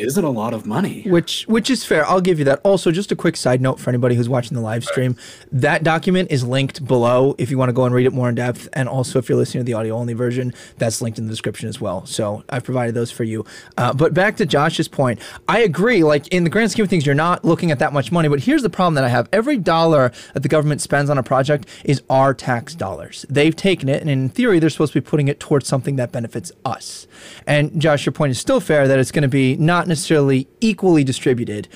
[0.00, 1.02] isn't a lot of money.
[1.06, 2.06] Which which is fair.
[2.06, 2.60] I'll give you that.
[2.64, 5.16] Also, just a quick side note for anybody who's watching the live stream,
[5.52, 8.34] that document is linked below if you want to go and read it more in
[8.34, 8.68] depth.
[8.72, 11.68] And also, if you're listening to the audio only version, that's linked in the description
[11.68, 12.06] as well.
[12.06, 13.44] So I've provided those for you.
[13.76, 16.02] Uh, but back to Josh's point, I agree.
[16.02, 18.28] Like in the grand scheme of things, you're not looking at that much money.
[18.28, 21.22] But here's the problem that I have: every dollar that the government spends on a
[21.22, 23.26] project is our tax dollars.
[23.28, 26.12] They've taken it, and in theory, they're supposed to be putting it towards something that
[26.12, 27.06] benefits us.
[27.46, 31.04] And Josh, your point is still fair that it's going to be not necessarily equally
[31.04, 31.68] distributed.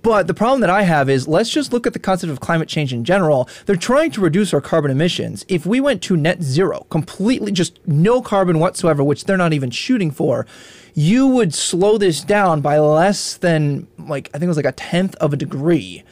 [0.00, 2.68] But the problem that I have is let's just look at the concept of climate
[2.68, 3.48] change in general.
[3.66, 5.44] They're trying to reduce our carbon emissions.
[5.48, 9.70] If we went to net zero, completely just no carbon whatsoever, which they're not even
[9.70, 10.46] shooting for,
[10.94, 14.72] you would slow this down by less than like I think it was like a
[14.72, 16.04] tenth of a degree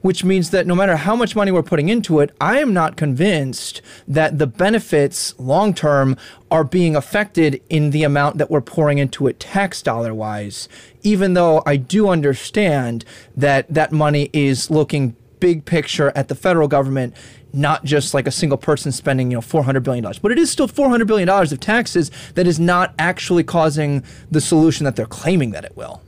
[0.00, 2.96] which means that no matter how much money we're putting into it, I am not
[2.96, 6.16] convinced that the benefits long term
[6.50, 10.68] are being affected in the amount that we're pouring into it tax dollar wise,
[11.02, 13.04] even though I do understand
[13.36, 17.14] that that money is looking big picture at the federal government
[17.52, 20.04] not just like a single person spending, you know, $400 billion.
[20.20, 24.84] But it is still $400 billion of taxes that is not actually causing the solution
[24.84, 26.02] that they're claiming that it will.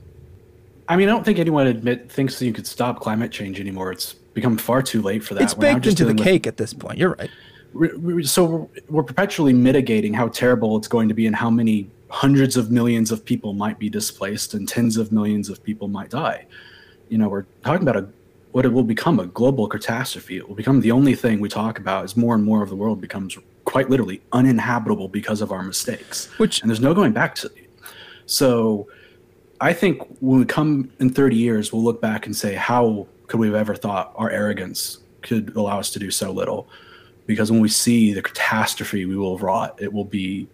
[0.91, 3.93] I mean, I don't think anyone admit thinks that you could stop climate change anymore.
[3.93, 5.43] It's become far too late for that.
[5.43, 6.97] It's baked into the cake at this point.
[6.97, 8.27] You're right.
[8.27, 12.57] so we're, we're perpetually mitigating how terrible it's going to be and how many hundreds
[12.57, 16.45] of millions of people might be displaced and tens of millions of people might die.
[17.07, 18.09] You know, we're talking about a
[18.51, 20.35] what it will become a global catastrophe.
[20.35, 22.75] It will become the only thing we talk about as more and more of the
[22.75, 26.25] world becomes quite literally uninhabitable because of our mistakes.
[26.37, 27.49] Which and there's no going back to.
[28.25, 28.89] So
[29.61, 33.39] I think when we come in 30 years, we'll look back and say, how could
[33.39, 36.67] we have ever thought our arrogance could allow us to do so little?
[37.27, 40.47] Because when we see the catastrophe we will have wrought, it will be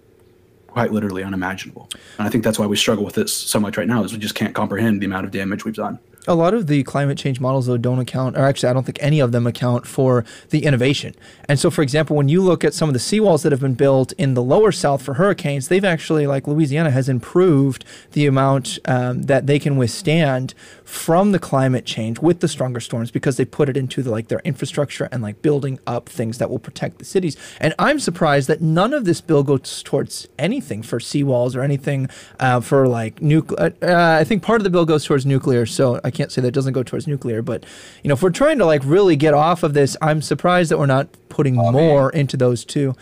[0.67, 1.89] quite literally unimaginable.
[2.17, 4.19] And I think that's why we struggle with this so much right now, is we
[4.19, 5.99] just can't comprehend the amount of damage we've done.
[6.27, 8.97] A lot of the climate change models, though, don't account, or actually, I don't think
[9.01, 11.15] any of them account for the innovation.
[11.47, 13.75] And so, for example, when you look at some of the seawalls that have been
[13.75, 18.77] built in the lower south for hurricanes, they've actually, like Louisiana, has improved the amount
[18.85, 23.45] um, that they can withstand from the climate change with the stronger storms because they
[23.45, 26.99] put it into the, like their infrastructure and like building up things that will protect
[26.99, 27.35] the cities.
[27.59, 32.09] And I'm surprised that none of this bill goes towards anything for seawalls or anything
[32.39, 33.73] uh, for like nuclear.
[33.81, 36.51] Uh, I think part of the bill goes towards nuclear, so I can't say that
[36.51, 37.41] doesn't go towards nuclear.
[37.41, 37.65] But
[38.03, 40.77] you know, if we're trying to like really get off of this, I'm surprised that
[40.77, 41.73] we're not putting lobbying.
[41.73, 42.95] more into those two.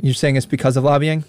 [0.00, 1.24] You're saying it's because of lobbying?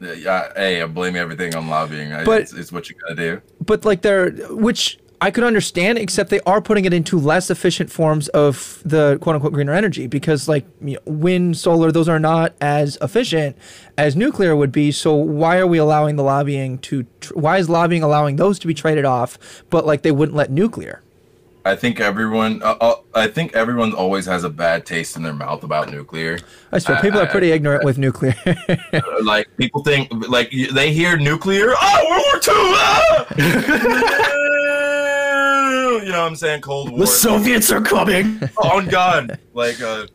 [0.00, 2.10] Yeah, hey, I blame everything on lobbying.
[2.24, 3.42] But it's, it's what you gotta do.
[3.60, 7.90] But like they're which I could understand, except they are putting it into less efficient
[7.90, 12.20] forms of the quote unquote greener energy because, like, you know, wind, solar, those are
[12.20, 13.56] not as efficient
[13.96, 14.92] as nuclear would be.
[14.92, 18.68] So, why are we allowing the lobbying to, tr- why is lobbying allowing those to
[18.68, 21.02] be traded off, but like they wouldn't let nuclear?
[21.64, 25.34] I think everyone, uh, uh I think everyone always has a bad taste in their
[25.34, 26.38] mouth about nuclear.
[26.70, 28.36] I swear, people I, are pretty I, ignorant I, with nuclear.
[29.22, 32.72] like people think, like they hear nuclear, oh, World War II.
[33.40, 34.34] Ah!
[36.08, 36.62] you know what I'm saying?
[36.62, 37.00] Cold War.
[37.00, 38.40] The Soviets are coming.
[38.62, 39.38] on God.
[39.52, 40.06] Like, uh,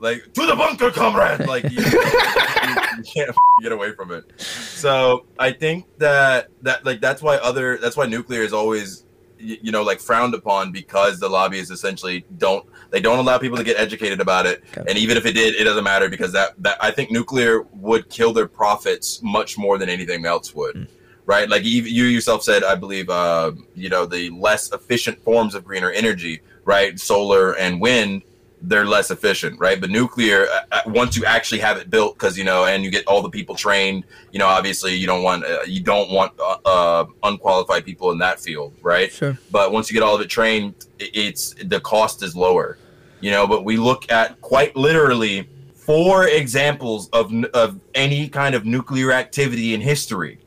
[0.00, 1.46] like to the bunker, comrade.
[1.46, 4.24] Like you, you, you can't get away from it.
[4.40, 9.04] So I think that that like that's why other that's why nuclear is always
[9.38, 13.62] you know like frowned upon because the lobbyists essentially don't they don't allow people to
[13.62, 14.84] get educated about it okay.
[14.88, 18.10] and even if it did it doesn't matter because that that i think nuclear would
[18.10, 20.88] kill their profits much more than anything else would mm.
[21.28, 25.54] Right like you, you yourself said i believe uh, you know the less efficient forms
[25.54, 28.22] of greener energy right solar and wind
[28.62, 29.80] they're less efficient, right?
[29.80, 32.90] But nuclear, uh, uh once you actually have it built, because you know, and you
[32.90, 36.32] get all the people trained, you know, obviously you don't want uh, you don't want
[36.40, 39.12] uh, uh, unqualified people in that field, right?
[39.12, 39.38] Sure.
[39.50, 42.78] But once you get all of it trained, it's the cost is lower,
[43.20, 43.46] you know.
[43.46, 49.74] But we look at quite literally four examples of of any kind of nuclear activity
[49.74, 50.38] in history,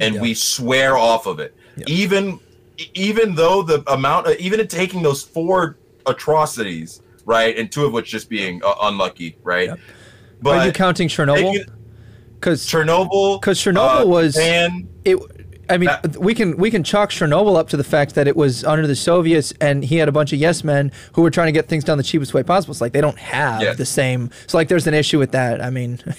[0.00, 0.20] and yeah.
[0.20, 1.84] we swear off of it, yeah.
[1.88, 2.40] even
[2.94, 7.56] even though the amount, of, even taking those four atrocities right?
[7.58, 9.68] And two of which just being uh, unlucky, right?
[9.68, 9.80] Yep.
[10.40, 11.70] But Are you counting Chernobyl?
[12.34, 15.18] Because Chernobyl, because Chernobyl uh, was and it.
[15.70, 18.36] I mean, that, we can we can chalk Chernobyl up to the fact that it
[18.36, 21.48] was under the Soviets, and he had a bunch of yes men who were trying
[21.48, 22.72] to get things done the cheapest way possible.
[22.72, 23.76] It's like they don't have yes.
[23.76, 24.30] the same.
[24.46, 25.62] So like, there's an issue with that.
[25.62, 26.00] I mean.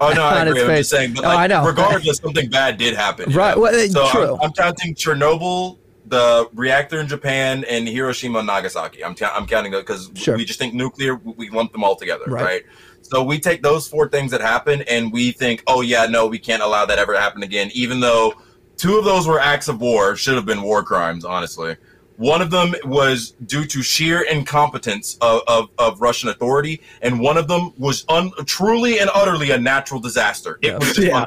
[0.00, 0.62] Oh no, I agree.
[0.62, 1.66] I'm just saying, but oh, like, oh, I know.
[1.66, 3.32] regardless, something bad did happen.
[3.32, 3.56] Right.
[3.56, 4.34] Well, so true.
[4.34, 9.04] I'm, I'm counting Chernobyl, the reactor in Japan and Hiroshima and Nagasaki.
[9.04, 10.36] I'm, t- I'm counting because sure.
[10.36, 12.44] we just think nuclear, we lump them all together, right.
[12.44, 12.62] right.
[13.02, 16.38] So we take those four things that happen and we think, oh, yeah, no, we
[16.38, 18.34] can't allow that ever to happen again, even though
[18.76, 21.76] two of those were acts of war, should have been war crimes, honestly.
[22.18, 27.36] One of them was due to sheer incompetence of, of, of Russian authority, and one
[27.36, 30.58] of them was un- truly and utterly a natural disaster.
[30.62, 30.78] It yeah.
[30.78, 31.24] was just yeah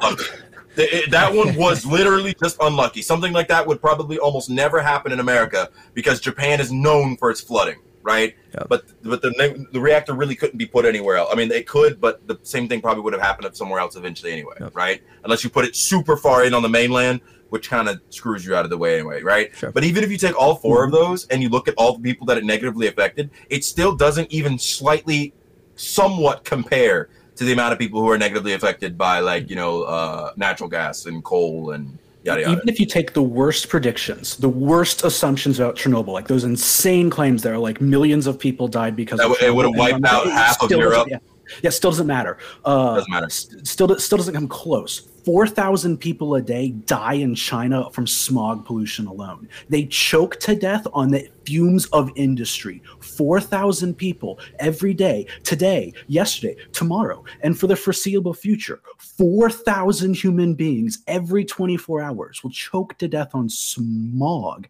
[0.75, 3.01] that one was literally just unlucky.
[3.01, 7.29] Something like that would probably almost never happen in America because Japan is known for
[7.29, 8.35] its flooding, right?
[8.53, 8.67] Yep.
[8.69, 11.29] But but the the reactor really couldn't be put anywhere else.
[11.31, 14.31] I mean, they could, but the same thing probably would have happened somewhere else eventually
[14.31, 14.75] anyway, yep.
[14.75, 15.01] right?
[15.23, 18.55] Unless you put it super far in on the mainland, which kind of screws you
[18.55, 19.53] out of the way anyway, right?
[19.55, 19.71] Sure.
[19.71, 22.01] But even if you take all 4 of those and you look at all the
[22.01, 25.33] people that it negatively affected, it still doesn't even slightly,
[25.75, 29.83] somewhat compare to the amount of people who are negatively affected by like you know
[29.83, 32.53] uh, natural gas and coal and yada yada.
[32.53, 37.09] Even if you take the worst predictions, the worst assumptions about Chernobyl, like those insane
[37.09, 40.27] claims there, like millions of people died because that, of it would have wiped out
[40.27, 41.07] half of Europe.
[41.09, 41.17] Yeah,
[41.61, 42.37] yeah, still doesn't matter.
[42.65, 43.29] Uh, doesn't matter.
[43.29, 45.07] Still, still doesn't come close.
[45.25, 49.47] 4,000 people a day die in China from smog pollution alone.
[49.69, 52.81] They choke to death on the fumes of industry.
[52.99, 58.81] 4,000 people every day, today, yesterday, tomorrow, and for the foreseeable future.
[58.97, 64.67] 4,000 human beings every 24 hours will choke to death on smog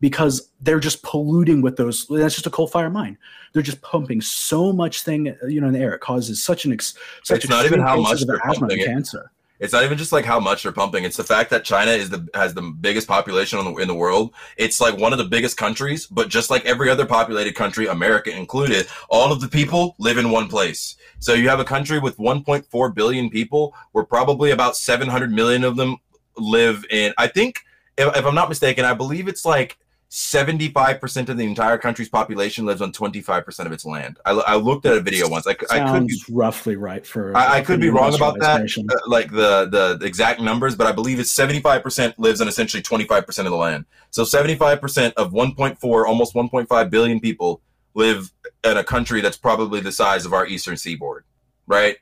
[0.00, 2.06] because they're just polluting with those.
[2.08, 3.18] That's just a coal fire mine.
[3.52, 5.94] They're just pumping so much thing, you know, in the air.
[5.94, 9.30] It causes such an ex, such it's not even how much they're and cancer.
[9.60, 11.02] It's not even just like how much they're pumping.
[11.02, 14.32] It's the fact that China is the has the biggest population the, in the world.
[14.56, 18.30] It's like one of the biggest countries, but just like every other populated country, America
[18.30, 20.96] included, all of the people live in one place.
[21.18, 25.76] So you have a country with 1.4 billion people, where probably about 700 million of
[25.76, 25.96] them
[26.36, 27.12] live in.
[27.18, 27.60] I think,
[27.96, 29.76] if, if I'm not mistaken, I believe it's like
[30.10, 34.18] 75% of the entire country's population lives on 25% of its land.
[34.24, 35.46] I, I looked at a video once.
[35.46, 37.36] I, I could be roughly right for.
[37.36, 39.68] I, I could be wrong about that, uh, like the,
[39.98, 43.84] the exact numbers, but I believe it's 75% lives on essentially 25% of the land.
[44.08, 47.60] So 75% of 1.4, almost 1.5 billion people
[47.92, 48.32] live
[48.64, 51.24] in a country that's probably the size of our eastern seaboard,
[51.66, 51.96] right?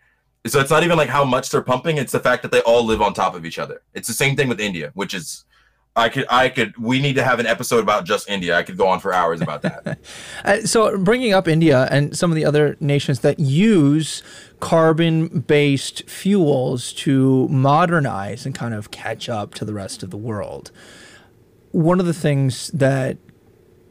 [0.47, 2.85] So it's not even like how much they're pumping; it's the fact that they all
[2.85, 3.83] live on top of each other.
[3.95, 5.45] It's the same thing with India, which is
[5.97, 6.77] I could, I could.
[6.77, 8.57] We need to have an episode about just India.
[8.57, 9.99] I could go on for hours about that.
[10.45, 14.23] uh, so, bringing up India and some of the other nations that use
[14.61, 20.71] carbon-based fuels to modernize and kind of catch up to the rest of the world.
[21.73, 23.17] One of the things that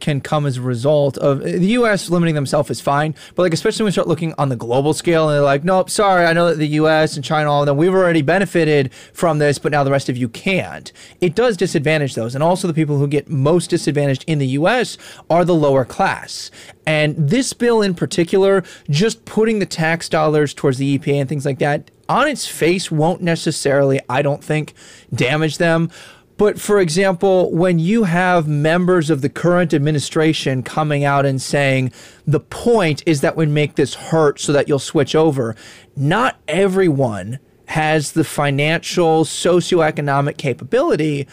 [0.00, 2.10] can come as a result of the U.S.
[2.10, 5.28] limiting themselves is fine, but like especially when we start looking on the global scale
[5.28, 7.16] and they're like, nope, sorry, I know that the U.S.
[7.16, 10.16] and China, all of them, we've already benefited from this, but now the rest of
[10.16, 10.92] you can't.
[11.20, 14.98] It does disadvantage those, and also the people who get most disadvantaged in the U.S.
[15.30, 16.50] are the lower class.
[16.86, 21.44] And this bill in particular, just putting the tax dollars towards the EPA and things
[21.44, 24.74] like that, on its face won't necessarily, I don't think,
[25.12, 25.90] damage them.
[26.38, 31.92] But for example, when you have members of the current administration coming out and saying
[32.26, 35.56] the point is that we make this hurt so that you'll switch over,
[35.96, 41.26] not everyone has the financial, socioeconomic capability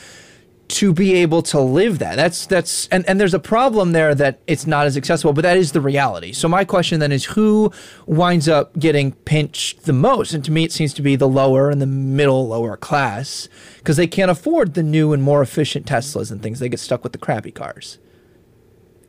[0.70, 2.16] to be able to live that.
[2.16, 5.58] That's that's and, and there's a problem there that it's not as accessible, but that
[5.58, 6.32] is the reality.
[6.32, 7.72] So my question then is who
[8.06, 10.34] winds up getting pinched the most?
[10.34, 13.98] And to me it seems to be the lower and the middle lower class because
[13.98, 16.60] they can't afford the new and more efficient Teslas and things.
[16.60, 18.00] They get stuck with the crappy cars.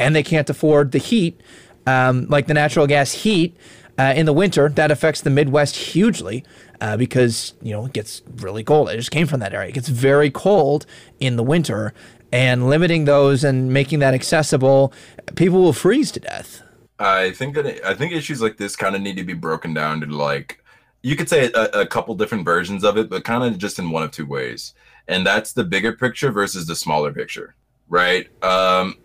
[0.00, 1.40] And they can't afford the heat,
[1.86, 3.56] um, like the natural gas heat
[3.98, 4.68] uh, in the winter.
[4.68, 6.44] That affects the Midwest hugely
[6.80, 8.88] uh, because you know it gets really cold.
[8.88, 9.68] I just came from that area.
[9.68, 10.86] It gets very cold
[11.20, 11.94] in the winter,
[12.32, 14.92] and limiting those and making that accessible,
[15.36, 16.62] people will freeze to death.
[16.98, 20.00] I think that I think issues like this kind of need to be broken down
[20.00, 20.62] to like
[21.02, 23.90] you could say a, a couple different versions of it, but kind of just in
[23.90, 24.74] one of two ways,
[25.06, 27.54] and that's the bigger picture versus the smaller picture,
[27.88, 28.28] right?
[28.42, 28.96] Um,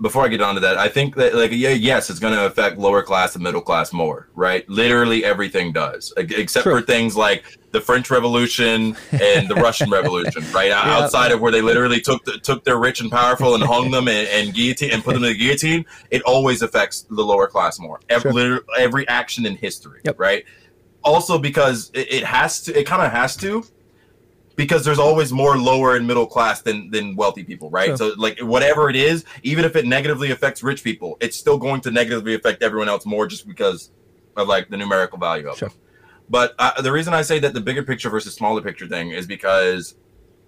[0.00, 2.78] before I get onto that, I think that like yeah, yes, it's going to affect
[2.78, 4.68] lower class and middle class more, right?
[4.68, 6.80] Literally everything does, except True.
[6.80, 10.68] for things like the French Revolution and the Russian Revolution, right?
[10.68, 10.80] yeah.
[10.80, 14.08] Outside of where they literally took the, took their rich and powerful and hung them
[14.08, 17.78] and, and guillotine and put them in the guillotine, it always affects the lower class
[17.78, 18.00] more.
[18.08, 20.18] Every, every action in history, yep.
[20.18, 20.44] right?
[21.02, 23.64] Also because it, it has to, it kind of has to,
[24.56, 27.88] because there's always more lower and middle class than than wealthy people, right?
[27.88, 27.96] Sure.
[27.96, 31.80] So like whatever it is, even if it negatively affects rich people, it's still going
[31.82, 33.90] to negatively affect everyone else more just because
[34.36, 35.68] of like the numerical value of sure.
[35.68, 35.74] it.
[36.28, 39.26] But uh, the reason I say that the bigger picture versus smaller picture thing is
[39.26, 39.94] because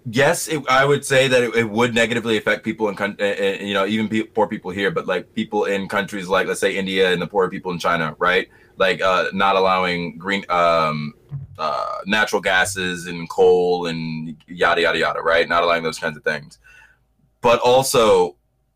[0.09, 3.73] yes, it, I would say that it, it, would negatively affect people in, uh, you
[3.73, 7.11] know, even pe- poor people here, but like people in countries like, let's say, India
[7.11, 8.47] and the poor people in China, right?
[8.77, 11.13] Like uh, not allowing green um,
[11.57, 15.47] uh, natural gases and coal and yada yada yada, right?
[15.49, 16.59] Not allowing those kinds of things,
[17.41, 18.35] but also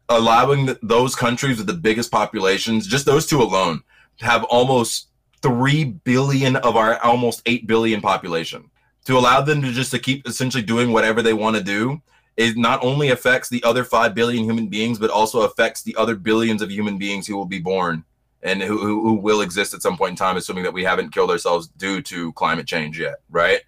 [0.10, 3.82] allowing the, those countries with the biggest populations, just those two alone,
[4.20, 5.10] have almost
[5.42, 8.71] three billion of our almost eight billion population.
[9.06, 12.02] To allow them to just to keep essentially doing whatever they want to do,
[12.38, 16.16] it not only affects the other 5 billion human beings but also affects the other
[16.16, 18.06] billions of human beings who will be born
[18.44, 21.12] and who, who, who will exist at some point in time, assuming that we haven't
[21.12, 23.62] killed ourselves due to climate change yet, right?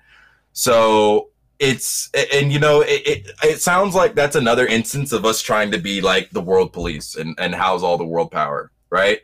[0.53, 5.41] So it's and you know it, it, it sounds like that's another instance of us
[5.41, 9.21] trying to be like the world police and and house all the world power, right?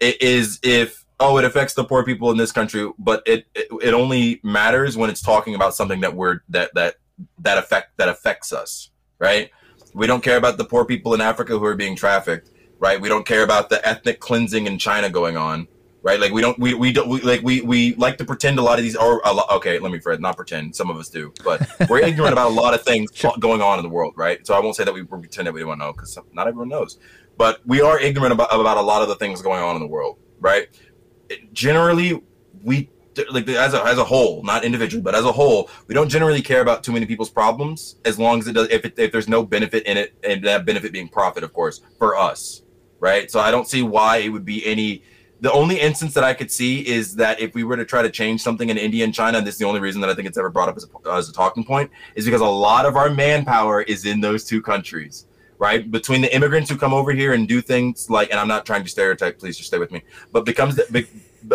[0.00, 3.68] It is if oh it affects the poor people in this country, but it, it
[3.82, 6.96] it only matters when it's talking about something that we're that that
[7.38, 9.50] that affect that affects us, right?
[9.94, 12.50] We don't care about the poor people in Africa who are being trafficked
[12.82, 13.00] right?
[13.00, 15.68] We don't care about the ethnic cleansing in China going on,
[16.02, 16.18] right?
[16.18, 18.80] Like we don't, we, we don't, we, like we, we like to pretend a lot
[18.80, 20.74] of these are, a lot, okay, let me Fred, not pretend.
[20.74, 23.08] Some of us do, but we're ignorant about a lot of things
[23.38, 24.44] going on in the world, right?
[24.44, 26.98] So I won't say that we pretend that we don't know because not everyone knows,
[27.38, 29.88] but we are ignorant about, about a lot of the things going on in the
[29.88, 30.66] world, right?
[31.52, 32.22] Generally,
[32.62, 32.88] we
[33.30, 36.40] like as a, as a whole, not individually, but as a whole, we don't generally
[36.40, 39.28] care about too many people's problems as long as it does if it, if there's
[39.28, 42.62] no benefit in it and that benefit being profit, of course, for us,
[43.00, 43.30] right?
[43.30, 45.02] So I don't see why it would be any.
[45.40, 48.10] The only instance that I could see is that if we were to try to
[48.10, 50.28] change something in India and China, and this is the only reason that I think
[50.28, 52.96] it's ever brought up as a, as a talking point, is because a lot of
[52.96, 55.26] our manpower is in those two countries,
[55.62, 55.88] right?
[55.88, 58.82] Between the immigrants who come over here and do things like, and I'm not trying
[58.82, 61.06] to stereotype, please just stay with me, but becomes the,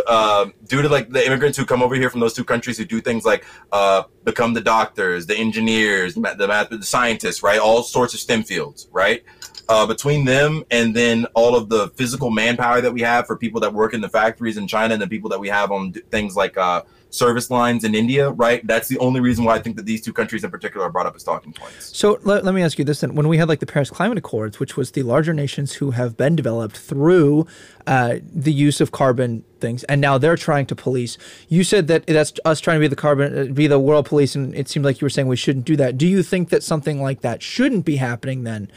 [0.08, 2.86] uh, due to like the immigrants who come over here from those two countries who
[2.86, 3.44] do things like
[3.74, 7.60] uh, become the doctors, the engineers, the, math, the scientists, right?
[7.60, 9.26] All sorts of STEM fields, right?
[9.70, 13.62] Uh, between them and then all of the physical manpower that we have for people
[13.62, 16.36] that work in the factories in China and the people that we have on things
[16.36, 18.66] like uh, service lines in India, right?
[18.66, 21.06] That's the only reason why I think that these two countries in particular are brought
[21.06, 21.96] up as talking points.
[21.98, 23.16] So let, let me ask you this then.
[23.16, 26.18] When we had like the Paris Climate Accords, which was the larger nations who have
[26.18, 27.48] been developed through
[27.86, 31.18] uh, the use of carbon things, and now they're trying to police.
[31.48, 34.36] You said that that's us trying to be the carbon, uh, be the world police,
[34.36, 35.98] and it seemed like you were saying we shouldn't do that.
[35.98, 38.70] Do you think that something like that shouldn't be happening then?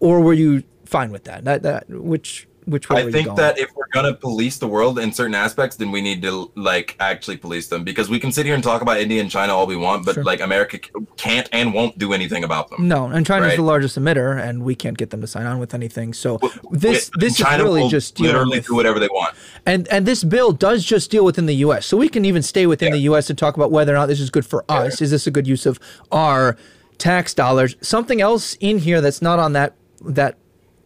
[0.00, 1.44] Or were you fine with that?
[1.44, 3.06] That that which which way?
[3.06, 6.20] I think that if we're gonna police the world in certain aspects, then we need
[6.22, 9.30] to like actually police them because we can sit here and talk about India and
[9.30, 10.24] China all we want, but sure.
[10.24, 10.78] like America
[11.16, 12.86] can't and won't do anything about them.
[12.86, 13.56] No, and China's right?
[13.56, 16.12] the largest emitter, and we can't get them to sign on with anything.
[16.12, 16.38] So
[16.70, 19.34] this this China is really just literally with, do whatever they want.
[19.64, 22.66] And and this bill does just deal within the U.S., so we can even stay
[22.66, 22.94] within yeah.
[22.94, 23.30] the U.S.
[23.30, 24.76] and talk about whether or not this is good for yeah.
[24.76, 25.00] us.
[25.00, 25.80] Is this a good use of
[26.12, 26.56] our
[26.98, 27.76] tax dollars?
[27.80, 30.36] Something else in here that's not on that that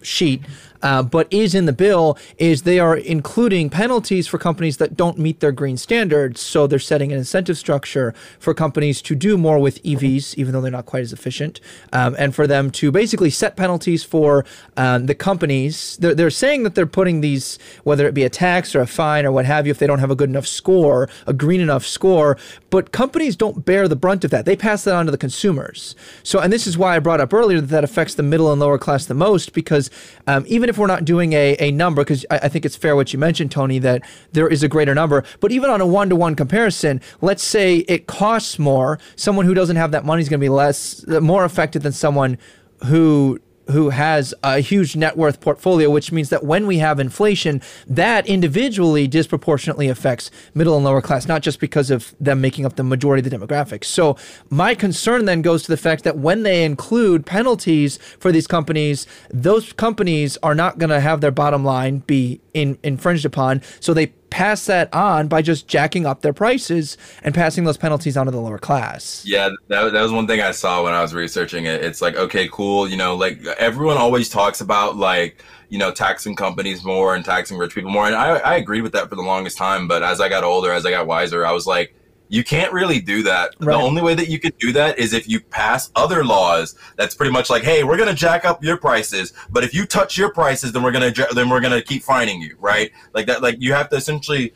[0.03, 0.43] sheet
[0.83, 5.19] uh, but is in the bill, is they are including penalties for companies that don't
[5.19, 6.41] meet their green standards.
[6.41, 10.61] So they're setting an incentive structure for companies to do more with EVs, even though
[10.61, 11.61] they're not quite as efficient,
[11.93, 14.45] um, and for them to basically set penalties for
[14.77, 15.97] um, the companies.
[15.99, 19.27] They're, they're saying that they're putting these, whether it be a tax or a fine
[19.27, 21.85] or what have you, if they don't have a good enough score, a green enough
[21.85, 22.39] score.
[22.71, 24.45] But companies don't bear the brunt of that.
[24.45, 25.95] They pass that on to the consumers.
[26.23, 28.61] So, and this is why I brought up earlier that that affects the middle and
[28.61, 29.91] lower class the most, because
[30.27, 32.97] um, even if we're not doing a, a number, because I, I think it's fair
[32.97, 34.03] what you mentioned, Tony, that
[34.33, 37.79] there is a greater number, but even on a one to one comparison, let's say
[37.89, 41.45] it costs more, someone who doesn't have that money is going to be less, more
[41.45, 42.39] affected than someone
[42.87, 47.63] who who has a huge net worth portfolio, which means that when we have inflation,
[47.87, 52.77] that individually disproportionately affects middle and lower class, not just because of them making up
[52.77, 53.85] the majority of the demographics.
[53.85, 54.17] So,
[54.51, 59.07] my concern then goes to the fact that when they include penalties for these companies,
[59.31, 63.63] those companies are not going to have their bottom line be in, infringed upon.
[63.81, 68.17] So, they pass that on by just jacking up their prices and passing those penalties
[68.17, 69.23] on to the lower class.
[69.27, 71.85] Yeah, that, that was one thing I saw when I was researching it.
[71.85, 72.89] It's like, okay, cool.
[72.89, 77.59] You know, like everyone always talks about like, you know, taxing companies more and taxing
[77.59, 78.07] rich people more.
[78.07, 79.87] And I, I agreed with that for the longest time.
[79.87, 81.95] But as I got older, as I got wiser, I was like,
[82.33, 83.55] you can't really do that.
[83.61, 83.77] Right.
[83.77, 87.15] The only way that you can do that is if you pass other laws that's
[87.15, 90.33] pretty much like, hey, we're gonna jack up your prices, but if you touch your
[90.33, 92.91] prices, then we're gonna then we're gonna keep fining you, right?
[93.13, 93.43] Like that.
[93.43, 94.55] Like you have to essentially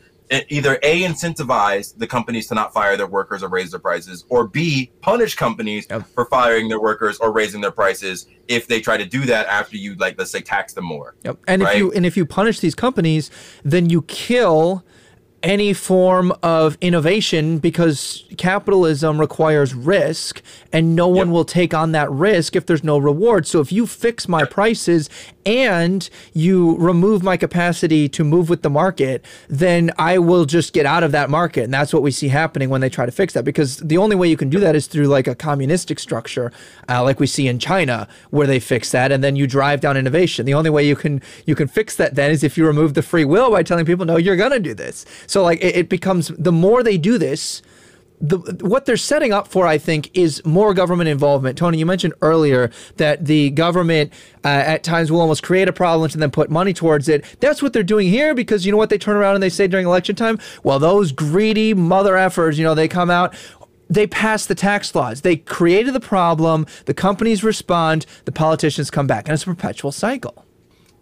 [0.49, 4.47] either a incentivize the companies to not fire their workers or raise their prices, or
[4.47, 6.07] b punish companies yep.
[6.07, 9.77] for firing their workers or raising their prices if they try to do that after
[9.77, 11.15] you like let's say tax them more.
[11.23, 11.37] Yep.
[11.47, 11.75] And right?
[11.75, 13.29] if you and if you punish these companies,
[13.63, 14.83] then you kill
[15.43, 20.41] any form of innovation because capitalism requires risk
[20.73, 21.33] and no one yep.
[21.33, 23.45] will take on that risk if there's no reward.
[23.45, 25.09] So if you fix my prices
[25.45, 30.85] and you remove my capacity to move with the market, then I will just get
[30.85, 31.63] out of that market.
[31.63, 34.15] And that's what we see happening when they try to fix that because the only
[34.15, 36.51] way you can do that is through like a communistic structure,
[36.89, 39.95] uh, like we see in China where they fix that and then you drive down
[39.97, 40.45] innovation.
[40.45, 43.01] The only way you can you can fix that then is if you remove the
[43.01, 45.05] free will by telling people no, you're going to do this.
[45.27, 47.61] So like it, it becomes the more they do this,
[48.19, 51.57] the, what they're setting up for, I think, is more government involvement.
[51.57, 54.11] Tony, you mentioned earlier that the government
[54.43, 57.23] uh, at times will almost create a problem and then put money towards it.
[57.39, 59.67] That's what they're doing here because you know what they turn around and they say
[59.67, 60.39] during election time?
[60.63, 63.35] Well, those greedy mother effers, you know, they come out,
[63.89, 65.21] they pass the tax laws.
[65.21, 69.91] They created the problem, the companies respond, the politicians come back, and it's a perpetual
[69.91, 70.46] cycle.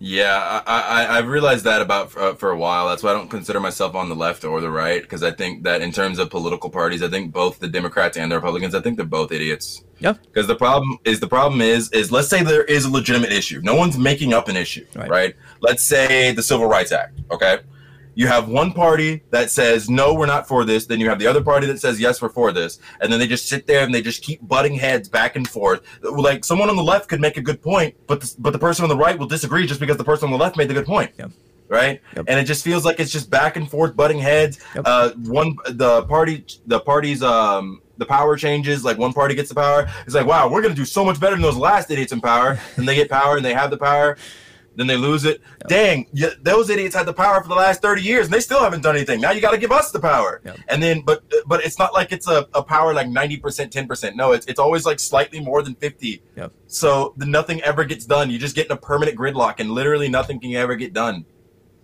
[0.08, 2.88] Yeah, I, I have realized that about uh, for a while.
[2.88, 5.64] That's why I don't consider myself on the left or the right because I think
[5.64, 8.82] that in terms of political parties, I think both the Democrats and the Republicans, I
[8.82, 9.84] think they're both idiots.
[9.98, 10.14] Yeah.
[10.14, 13.62] Because the problem is the problem is is let's say there is a legitimate issue.
[13.64, 15.10] No one's making up an issue, right?
[15.10, 15.36] right?
[15.62, 17.20] Let's say the Civil Rights Act.
[17.32, 17.62] Okay
[18.16, 21.28] you have one party that says no we're not for this then you have the
[21.28, 23.94] other party that says yes we're for this and then they just sit there and
[23.94, 25.82] they just keep butting heads back and forth.
[26.02, 28.84] Like someone on the left could make a good point but the, but the person
[28.84, 30.86] on the right will disagree just because the person on the left made the good
[30.86, 31.12] point.
[31.68, 32.00] Right?
[32.16, 32.26] Yep.
[32.28, 34.60] and it just feels like it's just back and forth butting heads.
[34.76, 34.84] Yep.
[34.86, 38.84] uh, one the party the party's um the power changes.
[38.86, 39.90] Like one party gets the power.
[40.06, 42.60] It's like wow we're gonna do so much better than those last idiots in power
[42.78, 44.18] and they get power and they have the power
[44.76, 45.42] then they lose it.
[45.62, 45.68] Yep.
[45.68, 48.60] Dang, you, those idiots had the power for the last 30 years and they still
[48.60, 49.22] haven't done anything.
[49.22, 50.42] Now you got to give us the power.
[50.44, 50.60] Yep.
[50.68, 54.16] And then, but but it's not like it's a, a power like 90%, 10%.
[54.16, 56.22] No, it's, it's always like slightly more than 50.
[56.36, 56.52] Yep.
[56.68, 58.30] So the, nothing ever gets done.
[58.30, 61.26] You just get in a permanent gridlock and literally nothing can ever get done.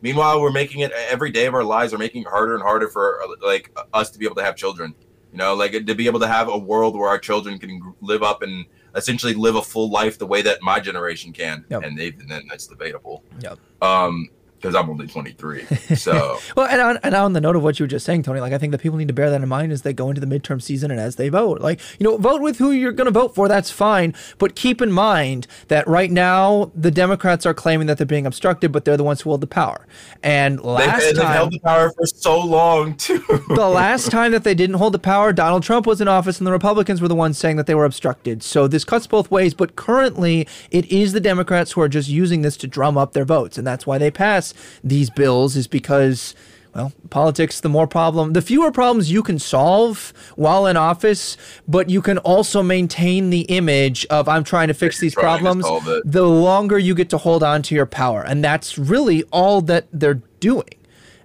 [0.02, 1.94] Meanwhile, we're making it every day of our lives.
[1.94, 4.56] We're making it harder and harder for uh, like us to be able to have
[4.56, 4.96] children.
[5.32, 8.24] You know, like to be able to have a world where our children can live
[8.24, 8.66] up and
[8.96, 11.66] essentially live a full life the way that my generation can.
[11.70, 11.84] Yep.
[11.84, 13.24] And, they, and then that's debatable.
[13.39, 13.60] Yep.
[13.82, 14.30] Um,
[14.62, 15.66] because I'm only 23.
[15.95, 18.39] So well, and on, and on the note of what you were just saying, Tony,
[18.39, 20.22] like I think that people need to bear that in mind as they go into
[20.22, 21.59] the midterm season and as they vote.
[21.59, 23.47] Like you know, vote with who you're going to vote for.
[23.47, 28.05] That's fine, but keep in mind that right now the Democrats are claiming that they're
[28.05, 29.86] being obstructed, but they're the ones who hold the power.
[30.24, 33.24] And last they've, time, they've held the power for so long too.
[33.49, 36.47] the last time that they didn't hold the power, Donald Trump was in office, and
[36.47, 38.43] the Republicans were the ones saying that they were obstructed.
[38.43, 39.53] So this cuts both ways.
[39.53, 43.26] But currently, it is the Democrats who are just using this to drum up their
[43.26, 44.51] votes, and that's why they pass
[44.84, 46.36] these bills is because
[46.74, 51.36] well, politics, the more problem, the fewer problems you can solve while in office,
[51.68, 55.66] but you can also maintain the image of I'm trying to fix these problems.
[56.06, 58.24] The longer you get to hold on to your power.
[58.24, 60.70] And that's really all that they're doing.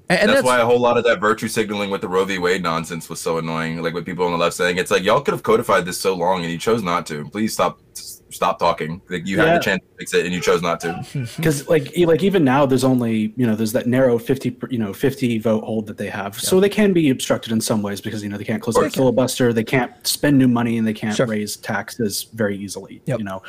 [0.09, 2.39] And that's, that's, why a whole lot of that virtue signaling with the Roe v.
[2.39, 3.83] Wade nonsense was so annoying.
[3.83, 6.14] Like with people on the left saying, it's like, y'all could have codified this so
[6.14, 7.29] long and you chose not to.
[7.31, 7.81] Please stop
[8.37, 9.01] stop talking.
[9.09, 11.05] Like you had the chance to fix it and you chose not to.
[11.37, 14.93] because like like even now there's only you know there's that narrow 50 you know
[14.93, 18.22] 50 vote hold that they have so they can be obstructed in some ways because
[18.22, 21.16] you know they can't close the filibuster they can't spend new money and they can't
[21.16, 21.26] Sure.
[21.26, 23.18] raise taxes very easily Yep.
[23.18, 23.43] you know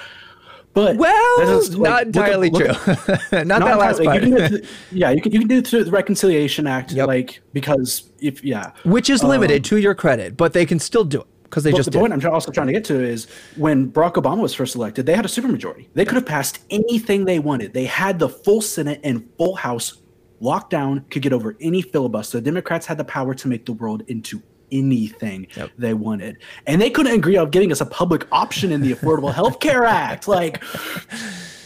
[0.74, 3.04] but Well, that is, like, not look at- entirely look true.
[3.40, 4.06] at- not, that last entirely.
[4.06, 4.24] part.
[4.24, 6.92] You can do through- yeah you can you can do it through the reconciliation act
[6.92, 7.08] Yep.
[7.08, 11.04] like because if yeah Which is limited um, to your credit, but they can still
[11.04, 12.00] do it because they But just the did.
[12.00, 15.16] point I'm also trying to get to is when Barack Obama was first elected, they
[15.16, 15.88] had a supermajority.
[15.94, 17.74] They could have passed anything they wanted.
[17.74, 20.02] They had the full Senate and full House
[20.40, 22.40] locked down, could get over any filibuster.
[22.40, 24.42] The Democrats had the power to make the world into
[24.72, 25.72] anything Yep.
[25.78, 26.38] they wanted.
[26.66, 29.86] And they couldn't agree on getting us a public option in the Affordable Health Care
[29.86, 30.28] Act.
[30.28, 30.62] Like,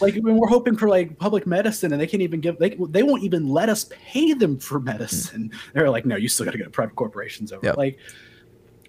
[0.01, 3.03] like when we're hoping for like public medicine and they can't even give they, they
[3.03, 5.49] won't even let us pay them for medicine.
[5.49, 5.73] Mm.
[5.73, 7.65] They're like, no, you still got to go to private corporations over.
[7.65, 7.77] Yep.
[7.77, 7.99] Like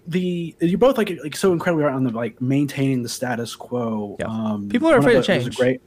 [0.07, 4.17] the you're both like like so incredibly right on the like maintaining the status quo.
[4.19, 4.27] Yeah.
[4.27, 5.55] Um, People are of afraid the- of there's change.
[5.55, 5.81] A great,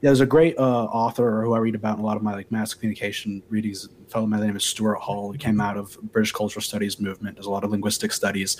[0.00, 2.32] yeah, there's a great uh, author who I read about in a lot of my
[2.34, 3.86] like mass communication readings.
[4.06, 5.32] A fellow man, the name is Stuart Hall.
[5.32, 7.36] He came out of British cultural studies movement.
[7.36, 8.56] Does a lot of linguistic studies,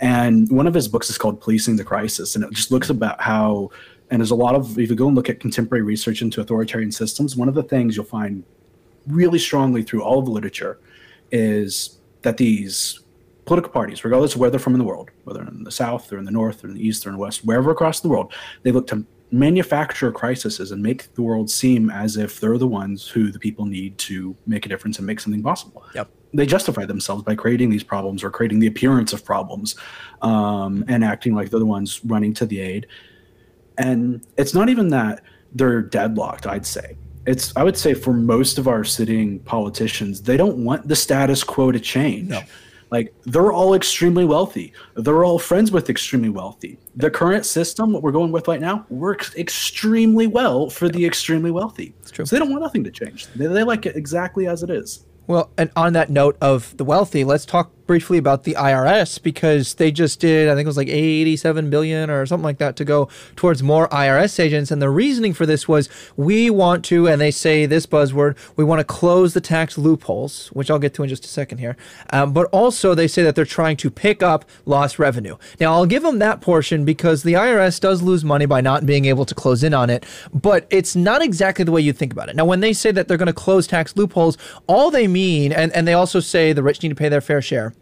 [0.00, 3.20] and one of his books is called "Policing the Crisis," and it just looks about
[3.20, 3.70] how.
[4.10, 6.92] And there's a lot of if you go and look at contemporary research into authoritarian
[6.92, 8.44] systems, one of the things you'll find
[9.06, 10.78] really strongly through all of the literature
[11.32, 13.00] is that these
[13.44, 16.18] political parties, regardless of where they're from in the world, whether in the South or
[16.18, 18.32] in the North or in the East or in the West, wherever across the world,
[18.62, 23.08] they look to manufacture crises and make the world seem as if they're the ones
[23.08, 25.84] who the people need to make a difference and make something possible.
[25.94, 26.08] Yep.
[26.32, 29.76] They justify themselves by creating these problems or creating the appearance of problems
[30.22, 32.86] um, and acting like they're the ones running to the aid.
[33.76, 35.22] And it's not even that
[35.52, 36.96] they're deadlocked, I'd say.
[37.26, 41.42] It's I would say for most of our sitting politicians, they don't want the status
[41.42, 42.28] quo to change.
[42.28, 42.40] No.
[42.94, 44.72] Like they're all extremely wealthy.
[44.94, 46.78] They're all friends with extremely wealthy.
[46.94, 51.50] The current system, what we're going with right now, works extremely well for the extremely
[51.50, 51.92] wealthy.
[52.02, 52.24] It's true.
[52.24, 53.26] So they don't want nothing to change.
[53.34, 55.06] They, they like it exactly as it is.
[55.26, 59.74] Well, and on that note of the wealthy, let's talk briefly about the IRS because
[59.74, 62.84] they just did, I think it was like 87 billion or something like that to
[62.84, 64.70] go towards more IRS agents.
[64.70, 68.64] And the reasoning for this was we want to, and they say this buzzword, we
[68.64, 71.76] want to close the tax loopholes, which I'll get to in just a second here.
[72.10, 75.36] Um, but also, they say that they're trying to pick up lost revenue.
[75.60, 79.04] Now, I'll give them that portion because the IRS does lose money by not being
[79.04, 82.28] able to close in on it, but it's not exactly the way you think about
[82.28, 82.36] it.
[82.36, 85.72] Now, when they say that they're going to close tax loopholes, all they mean, and,
[85.72, 87.74] and they also say the rich need to pay their fair share.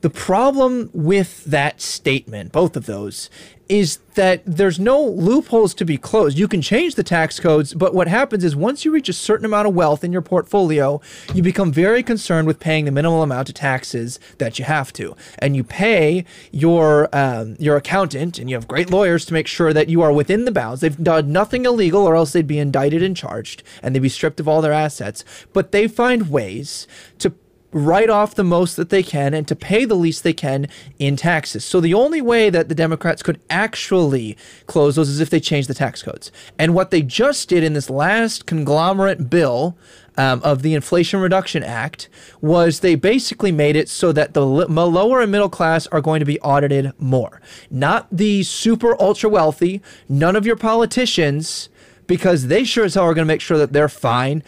[0.00, 3.28] The problem with that statement, both of those,
[3.68, 6.38] is that there's no loopholes to be closed.
[6.38, 9.44] You can change the tax codes, but what happens is once you reach a certain
[9.44, 11.00] amount of wealth in your portfolio,
[11.34, 15.16] you become very concerned with paying the minimal amount of taxes that you have to,
[15.38, 19.72] and you pay your um, your accountant, and you have great lawyers to make sure
[19.72, 20.80] that you are within the bounds.
[20.80, 24.40] They've done nothing illegal, or else they'd be indicted and charged, and they'd be stripped
[24.40, 25.24] of all their assets.
[25.52, 26.86] But they find ways
[27.18, 27.34] to
[27.72, 30.66] write off the most that they can and to pay the least they can
[30.98, 31.64] in taxes.
[31.64, 35.66] So the only way that the Democrats could actually close those is if they change
[35.66, 36.32] the tax codes.
[36.58, 39.76] And what they just did in this last conglomerate bill
[40.16, 42.08] um, of the Inflation Reduction Act
[42.40, 46.20] was they basically made it so that the li- lower and middle class are going
[46.20, 47.40] to be audited more.
[47.70, 51.68] Not the super ultra wealthy, none of your politicians,
[52.06, 54.42] because they sure as hell are going to make sure that they're fine.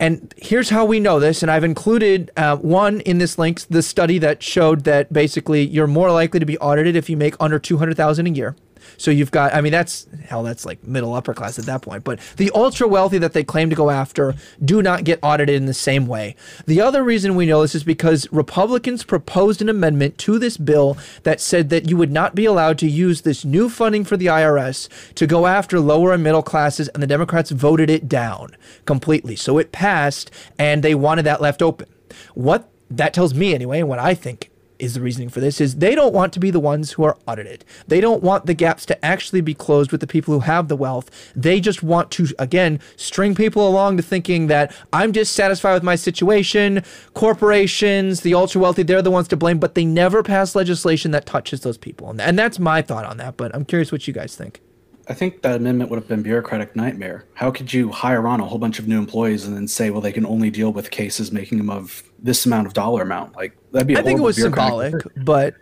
[0.00, 1.42] And here's how we know this.
[1.42, 5.86] And I've included uh, one in this link, the study that showed that basically you're
[5.86, 8.56] more likely to be audited if you make under 200,000 a year.
[8.96, 12.04] So you've got, I mean, that's hell, that's like middle upper class at that point.
[12.04, 14.34] But the ultra wealthy that they claim to go after
[14.64, 16.36] do not get audited in the same way.
[16.66, 20.96] The other reason we know this is because Republicans proposed an amendment to this bill
[21.22, 24.26] that said that you would not be allowed to use this new funding for the
[24.26, 29.36] IRS to go after lower and middle classes, and the Democrats voted it down completely.
[29.36, 31.88] So it passed, and they wanted that left open.
[32.34, 34.50] What that tells me, anyway, and what I think
[34.84, 37.16] is the reasoning for this is they don't want to be the ones who are
[37.26, 37.64] audited.
[37.88, 40.76] They don't want the gaps to actually be closed with the people who have the
[40.76, 41.10] wealth.
[41.34, 45.96] They just want to again string people along to thinking that I'm dissatisfied with my
[45.96, 46.82] situation.
[47.14, 51.26] Corporations, the ultra wealthy, they're the ones to blame, but they never pass legislation that
[51.26, 52.10] touches those people.
[52.10, 54.60] And, and that's my thought on that, but I'm curious what you guys think.
[55.08, 57.26] I think that amendment would have been bureaucratic nightmare.
[57.34, 60.00] How could you hire on a whole bunch of new employees and then say, well,
[60.00, 63.36] they can only deal with cases making them of this amount of dollar amount?
[63.36, 63.96] Like that'd be.
[63.96, 65.54] I I think it was symbolic, but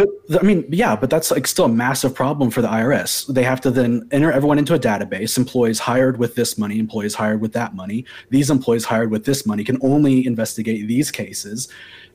[0.00, 0.08] But
[0.40, 3.32] I mean, yeah, but that's like still a massive problem for the IRS.
[3.32, 5.36] They have to then enter everyone into a database.
[5.36, 8.04] Employees hired with this money, employees hired with that money.
[8.30, 11.68] These employees hired with this money can only investigate these cases,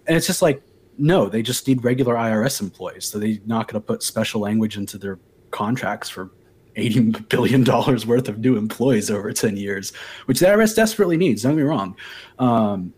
[0.07, 0.61] and it's just like
[0.97, 3.05] no, they just need regular IRS employees.
[3.05, 5.19] So they're not going to put special language into their
[5.51, 6.31] contracts for
[6.75, 6.99] eighty
[7.29, 9.93] billion dollars worth of new employees over ten years,
[10.25, 11.43] which the IRS desperately needs.
[11.43, 11.95] Don't get me wrong.
[12.39, 12.93] Um,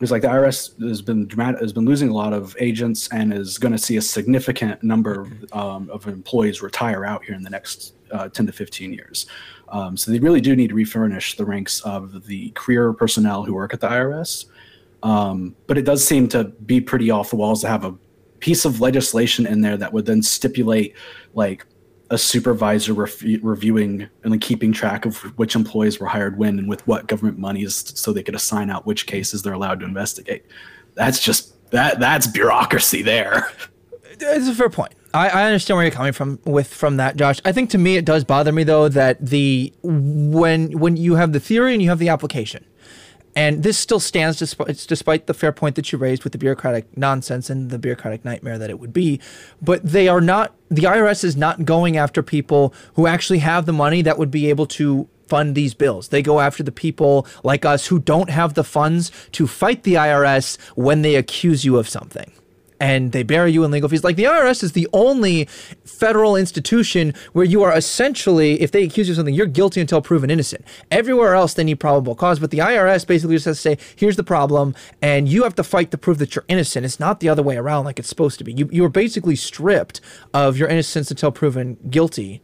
[0.00, 3.34] it's like the IRS has been dramatic, has been losing a lot of agents and
[3.34, 7.50] is going to see a significant number um, of employees retire out here in the
[7.50, 9.26] next uh, 10 to 15 years.
[9.68, 13.52] Um, so they really do need to refurnish the ranks of the career personnel who
[13.52, 14.46] work at the IRS.
[15.02, 17.94] Um, but it does seem to be pretty off the walls to have a
[18.40, 20.94] piece of legislation in there that would then stipulate
[21.34, 21.66] like
[22.10, 26.84] a supervisor reviewing and like keeping track of which employees were hired when and with
[26.86, 30.44] what government monies so they could assign out which cases they're allowed to investigate.
[30.94, 33.50] That's just that that's bureaucracy there.
[34.22, 34.92] It's a fair point.
[35.14, 37.40] I, I understand where you're coming from with from that josh.
[37.44, 41.32] I think to me it does bother me though that the when when you have
[41.32, 42.64] the theory and you have the application
[43.36, 46.96] and this still stands despite, despite the fair point that you raised with the bureaucratic
[46.96, 49.20] nonsense and the bureaucratic nightmare that it would be.
[49.62, 53.72] But they are not, the IRS is not going after people who actually have the
[53.72, 56.08] money that would be able to fund these bills.
[56.08, 59.94] They go after the people like us who don't have the funds to fight the
[59.94, 62.32] IRS when they accuse you of something
[62.80, 64.02] and they bury you in legal fees.
[64.02, 65.44] Like the IRS is the only
[65.84, 70.00] federal institution where you are essentially, if they accuse you of something, you're guilty until
[70.00, 70.64] proven innocent.
[70.90, 74.16] Everywhere else, they need probable cause, but the IRS basically just has to say, here's
[74.16, 76.86] the problem, and you have to fight to prove that you're innocent.
[76.86, 78.52] It's not the other way around like it's supposed to be.
[78.52, 80.00] You, you are basically stripped
[80.32, 82.42] of your innocence until proven guilty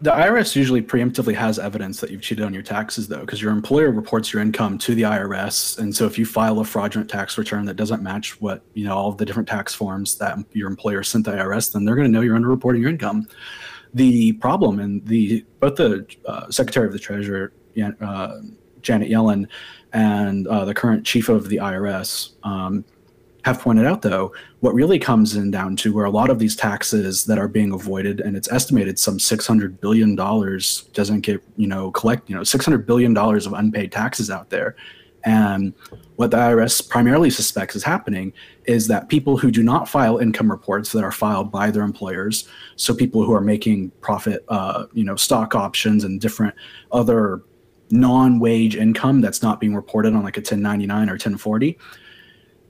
[0.00, 3.52] the IRS usually preemptively has evidence that you've cheated on your taxes, though, because your
[3.52, 7.36] employer reports your income to the IRS, and so if you file a fraudulent tax
[7.38, 10.68] return that doesn't match what you know all of the different tax forms that your
[10.68, 13.26] employer sent the IRS, then they're going to know you're underreporting your income.
[13.94, 17.50] The problem, and the both the uh, Secretary of the Treasury,
[18.00, 18.38] uh,
[18.80, 19.46] Janet Yellen,
[19.92, 22.32] and uh, the current chief of the IRS.
[22.42, 22.84] Um,
[23.44, 26.54] have pointed out, though, what really comes in down to where a lot of these
[26.54, 31.42] taxes that are being avoided, and it's estimated some six hundred billion dollars doesn't get
[31.56, 34.76] you know collect you know six hundred billion dollars of unpaid taxes out there,
[35.24, 35.74] and
[36.16, 38.32] what the IRS primarily suspects is happening
[38.66, 42.48] is that people who do not file income reports that are filed by their employers,
[42.76, 46.54] so people who are making profit, uh, you know, stock options and different
[46.92, 47.42] other
[47.90, 51.78] non-wage income that's not being reported on like a 1099 or 1040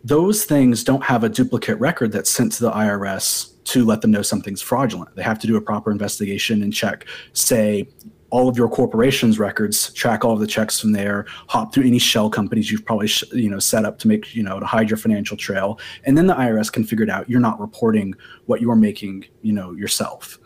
[0.05, 4.11] those things don't have a duplicate record that's sent to the IRS to let them
[4.11, 5.15] know something's fraudulent.
[5.15, 7.89] They have to do a proper investigation and check, say,
[8.31, 11.99] all of your corporation's records, track all of the checks from there, hop through any
[11.99, 14.89] shell companies you've probably sh- you know set up to make you know to hide
[14.89, 17.29] your financial trail, and then the IRS can figure it out.
[17.29, 18.15] You're not reporting
[18.47, 20.39] what you're making, you know, yourself.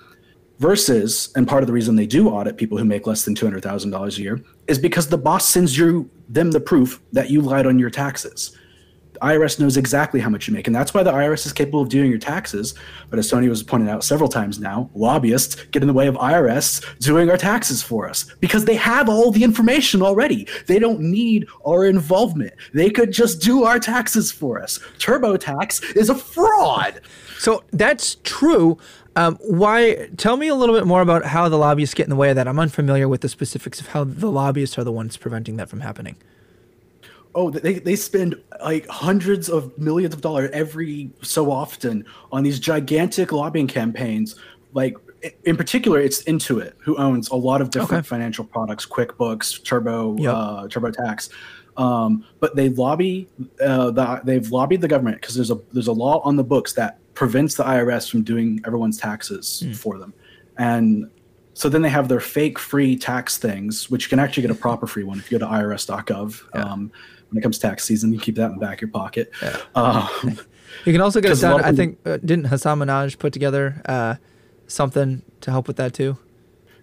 [0.58, 3.46] Versus, and part of the reason they do audit people who make less than two
[3.46, 7.30] hundred thousand dollars a year is because the boss sends you them the proof that
[7.30, 8.56] you lied on your taxes
[9.22, 11.88] IRS knows exactly how much you make, and that's why the IRS is capable of
[11.88, 12.74] doing your taxes.
[13.10, 16.14] But as Tony was pointing out several times now, lobbyists get in the way of
[16.16, 20.46] IRS doing our taxes for us because they have all the information already.
[20.66, 22.54] They don't need our involvement.
[22.74, 24.78] They could just do our taxes for us.
[24.98, 27.00] TurboTax is a fraud.
[27.38, 28.78] So that's true.
[29.14, 30.08] Um, why?
[30.16, 32.36] Tell me a little bit more about how the lobbyists get in the way of
[32.36, 32.46] that.
[32.46, 35.80] I'm unfamiliar with the specifics of how the lobbyists are the ones preventing that from
[35.80, 36.16] happening
[37.36, 38.34] oh they, they spend
[38.64, 44.34] like hundreds of millions of dollars every so often on these gigantic lobbying campaigns
[44.72, 44.96] like
[45.44, 48.08] in particular it's intuit who owns a lot of different okay.
[48.08, 50.34] financial products quickbooks turbo yep.
[50.34, 51.28] uh, turbotax
[51.76, 53.28] um, but they lobby
[53.60, 56.72] uh, the, they've lobbied the government because there's a there's a law on the books
[56.72, 59.76] that prevents the irs from doing everyone's taxes mm.
[59.76, 60.12] for them
[60.58, 61.10] and
[61.56, 64.54] so then they have their fake free tax things, which you can actually get a
[64.54, 66.42] proper free one if you go to irs.gov.
[66.54, 66.60] Yeah.
[66.60, 66.92] Um,
[67.30, 68.12] when it comes tax season.
[68.12, 69.30] You keep that in the back of your pocket.
[69.42, 69.60] Yeah.
[69.74, 70.08] Um,
[70.84, 71.62] you can also get it done.
[71.62, 74.16] I think uh, didn't Hasan Minhaj put together uh,
[74.66, 76.18] something to help with that too?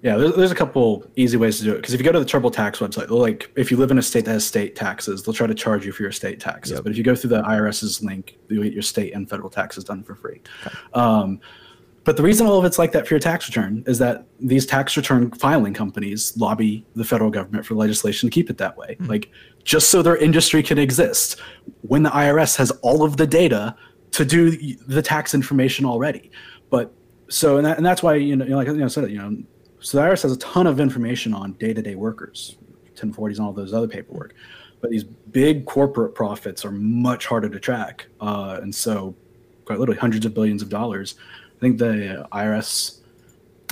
[0.01, 1.77] Yeah, there's, there's a couple easy ways to do it.
[1.77, 4.25] Because if you go to the TurboTax website, like if you live in a state
[4.25, 6.73] that has state taxes, they'll try to charge you for your state taxes.
[6.73, 6.83] Yep.
[6.83, 9.85] But if you go through the IRS's link, you'll get your state and federal taxes
[9.85, 10.41] done for free.
[10.67, 10.75] Okay.
[10.93, 11.39] Um,
[12.03, 14.65] but the reason all of it's like that for your tax return is that these
[14.65, 18.97] tax return filing companies lobby the federal government for legislation to keep it that way.
[18.99, 19.05] Mm-hmm.
[19.05, 19.31] Like
[19.63, 21.39] just so their industry can exist
[21.81, 23.75] when the IRS has all of the data
[24.11, 24.51] to do
[24.87, 26.31] the tax information already.
[26.69, 26.93] But
[27.29, 29.37] so and, that, and that's why you know, like you know said you know
[29.79, 32.55] so the IRS has a ton of information on day-to-day workers,
[32.95, 34.33] 1040s and all those other paperwork.
[34.79, 39.15] But these big corporate profits are much harder to track, uh, and so
[39.65, 41.15] quite literally hundreds of billions of dollars
[41.63, 42.99] I think the IRS,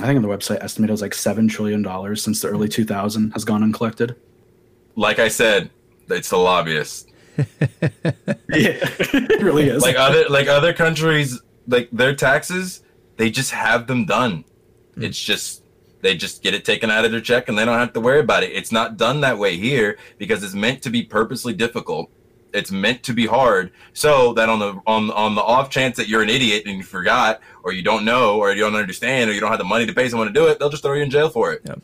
[0.00, 2.66] I think on the website estimated it was like seven trillion dollars since the early
[2.66, 4.16] 2000 has gone uncollected.
[4.96, 5.70] Like I said,
[6.12, 7.06] it's the lobbyists.
[7.38, 7.44] yeah,
[8.50, 9.82] it really is.
[9.82, 12.82] Like other like other countries, like their taxes,
[13.16, 14.44] they just have them done.
[14.96, 15.04] Mm.
[15.04, 15.62] It's just
[16.02, 18.20] They just get it taken out of their check and they don't have to worry
[18.20, 18.52] about it.
[18.52, 22.10] It's not done that way here because it's meant to be purposely difficult.
[22.52, 26.08] It's meant to be hard so that on the on on the off chance that
[26.08, 29.32] you're an idiot and you forgot or you don't know or you don't understand or
[29.32, 31.02] you don't have the money to pay someone to do it, they'll just throw you
[31.02, 31.62] in jail for it.
[31.64, 31.76] Yeah.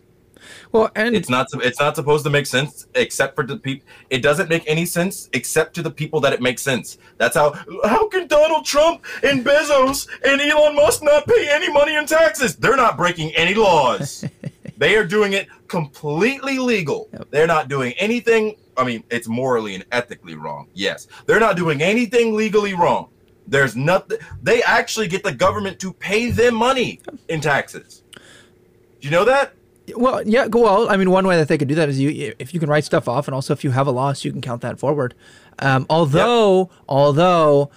[0.73, 3.87] Well, and it's not it's not supposed to make sense except for the people.
[4.11, 6.99] It doesn't make any sense except to the people that it makes sense.
[7.17, 7.53] That's how.
[7.85, 12.57] How can Donald Trump and Bezos and Elon Musk not pay any money in taxes?
[12.57, 14.25] They're not breaking any laws.
[14.77, 17.09] they are doing it completely legal.
[17.13, 17.29] Yep.
[17.31, 18.57] They're not doing anything.
[18.77, 20.69] I mean, it's morally and ethically wrong.
[20.75, 23.09] Yes, they're not doing anything legally wrong.
[23.47, 24.19] There's nothing.
[24.43, 28.03] They actually get the government to pay them money in taxes.
[28.15, 29.55] Do you know that?
[29.97, 30.49] Well, yeah.
[30.49, 30.63] Go.
[30.63, 32.69] Well, I mean, one way that they could do that is you if you can
[32.69, 35.15] write stuff off, and also if you have a loss, you can count that forward.
[35.59, 36.81] Um, although, yep.
[36.89, 37.71] although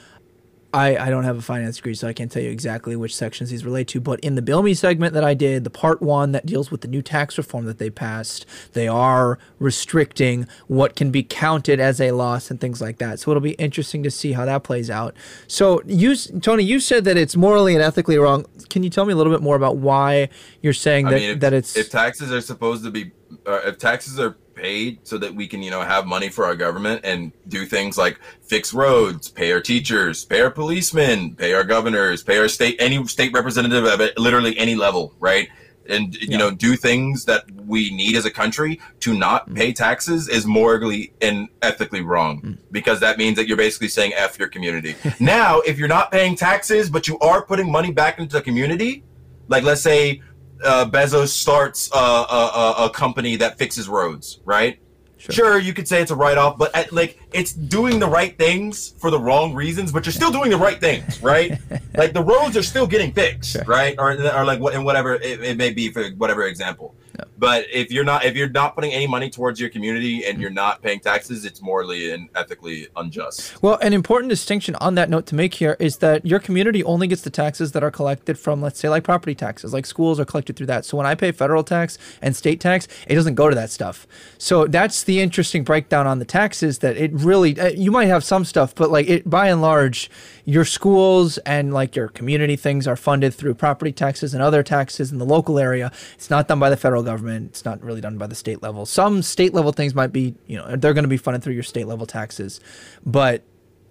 [0.73, 3.49] I, I don't have a finance degree, so I can't tell you exactly which sections
[3.49, 3.99] these relate to.
[3.99, 6.81] But in the Bill Me segment that I did, the part one that deals with
[6.81, 11.99] the new tax reform that they passed, they are restricting what can be counted as
[11.99, 13.19] a loss and things like that.
[13.19, 15.15] So it'll be interesting to see how that plays out.
[15.47, 18.45] So you, Tony, you said that it's morally and ethically wrong.
[18.69, 20.29] Can you tell me a little bit more about why
[20.61, 23.11] you're saying that, mean, if, that it's if taxes are supposed to be
[23.45, 26.55] uh, if taxes are paid so that we can, you know, have money for our
[26.55, 31.63] government and do things like fix roads, pay our teachers, pay our policemen, pay our
[31.63, 35.49] governors, pay our state, any state representative of it, literally any level, right?
[35.89, 36.37] And, you yeah.
[36.37, 39.55] know, do things that we need as a country to not mm.
[39.55, 42.57] pay taxes is morally and ethically wrong mm.
[42.71, 44.95] because that means that you're basically saying F your community.
[45.19, 49.03] now, if you're not paying taxes, but you are putting money back into the community,
[49.47, 50.21] like let's say
[50.63, 54.79] uh, Bezos starts a, a, a, company that fixes roads, right?
[55.17, 55.33] Sure.
[55.33, 55.59] sure.
[55.59, 59.11] you could say it's a write-off, but at, like it's doing the right things for
[59.11, 61.59] the wrong reasons, but you're still doing the right things, right?
[61.95, 63.63] like the roads are still getting fixed, sure.
[63.65, 63.95] right?
[63.99, 66.95] Or, or like what and whatever it, it, may be for whatever example.
[67.37, 70.49] But if you're not if you're not putting any money towards your community and you're
[70.49, 73.61] not paying taxes, it's morally and ethically unjust.
[73.61, 77.07] Well, an important distinction on that note to make here is that your community only
[77.07, 80.25] gets the taxes that are collected from, let's say, like property taxes, like schools are
[80.25, 80.85] collected through that.
[80.85, 84.07] So when I pay federal tax and state tax, it doesn't go to that stuff.
[84.37, 88.23] So that's the interesting breakdown on the taxes that it really uh, you might have
[88.23, 90.09] some stuff, but like it by and large,
[90.45, 95.11] your schools and like your community things are funded through property taxes and other taxes
[95.11, 95.91] in the local area.
[96.13, 97.51] It's not done by the federal government.
[97.51, 98.85] It's not really done by the state level.
[98.85, 101.63] Some state level things might be, you know, they're going to be funded through your
[101.63, 102.59] state level taxes.
[103.05, 103.43] But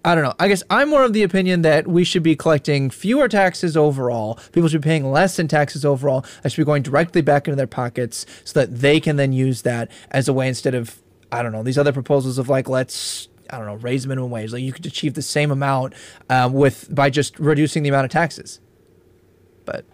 [0.03, 0.33] I don't know.
[0.39, 4.39] I guess I'm more of the opinion that we should be collecting fewer taxes overall.
[4.51, 6.25] People should be paying less in taxes overall.
[6.41, 9.61] That should be going directly back into their pockets so that they can then use
[9.61, 13.27] that as a way instead of, I don't know, these other proposals of like, let's
[13.51, 14.53] I don't know, raise minimum wage.
[14.53, 15.93] Like you could achieve the same amount
[16.29, 18.59] um, with by just reducing the amount of taxes.
[19.65, 19.85] But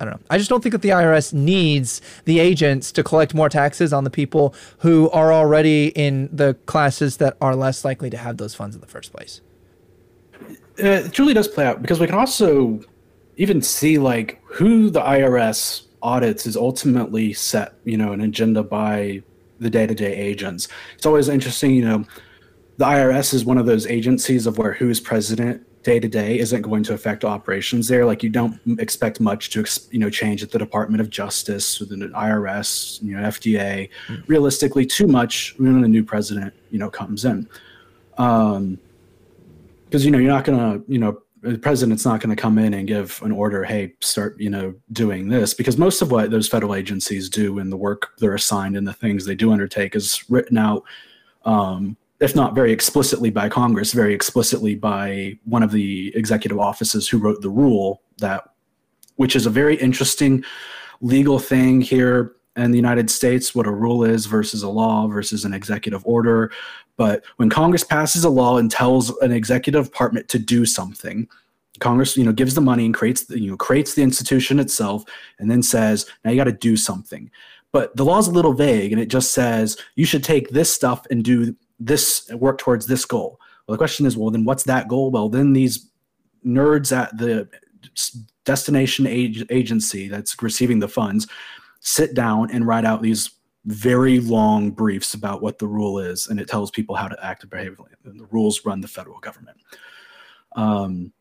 [0.00, 0.26] I don't know.
[0.30, 4.04] I just don't think that the IRS needs the agents to collect more taxes on
[4.04, 8.54] the people who are already in the classes that are less likely to have those
[8.54, 9.40] funds in the first place.
[10.82, 12.80] Uh, it truly does play out because we can also
[13.36, 19.22] even see like who the IRS audits is ultimately set, you know, an agenda by
[19.58, 20.68] the day-to-day agents.
[20.96, 22.04] It's always interesting, you know,
[22.80, 26.62] the IRS is one of those agencies of where who's president day to day isn't
[26.62, 28.06] going to affect operations there.
[28.06, 31.98] Like you don't expect much to you know change at the Department of Justice, within
[31.98, 33.90] the IRS, you know FDA.
[34.08, 34.26] Mm.
[34.28, 37.46] Realistically, too much when a new president you know comes in,
[38.12, 38.78] because um,
[39.92, 42.88] you know you're not gonna you know the president's not going to come in and
[42.88, 46.74] give an order hey start you know doing this because most of what those federal
[46.74, 50.58] agencies do and the work they're assigned and the things they do undertake is written
[50.58, 50.82] out
[51.46, 57.08] um, if not very explicitly by Congress, very explicitly by one of the executive offices
[57.08, 58.44] who wrote the rule that,
[59.16, 60.44] which is a very interesting
[61.00, 65.44] legal thing here in the United States, what a rule is versus a law versus
[65.44, 66.52] an executive order.
[66.96, 71.26] But when Congress passes a law and tells an executive department to do something,
[71.78, 75.04] Congress, you know, gives the money and creates the, you know, creates the institution itself,
[75.38, 77.30] and then says, now you got to do something.
[77.72, 80.70] But the law is a little vague, and it just says you should take this
[80.70, 83.40] stuff and do this work towards this goal.
[83.66, 85.10] Well, the question is, well, then what's that goal?
[85.10, 85.90] Well, then these
[86.46, 87.48] nerds at the
[88.44, 91.26] destination age, agency that's receiving the funds
[91.80, 93.30] sit down and write out these
[93.66, 97.42] very long briefs about what the rule is, and it tells people how to act
[97.42, 97.78] and behave.
[98.04, 99.58] And the rules run the federal government.
[100.56, 101.12] Um,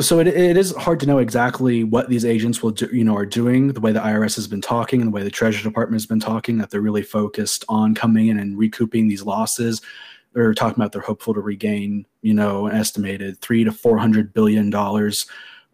[0.00, 3.16] so it, it is hard to know exactly what these agents will do, you know,
[3.16, 3.72] are doing.
[3.72, 6.20] The way the IRS has been talking and the way the Treasury Department has been
[6.20, 9.80] talking, that they're really focused on coming in and recouping these losses.
[10.34, 14.32] They're talking about they're hopeful to regain, you know, an estimated three to four hundred
[14.32, 15.26] billion dollars,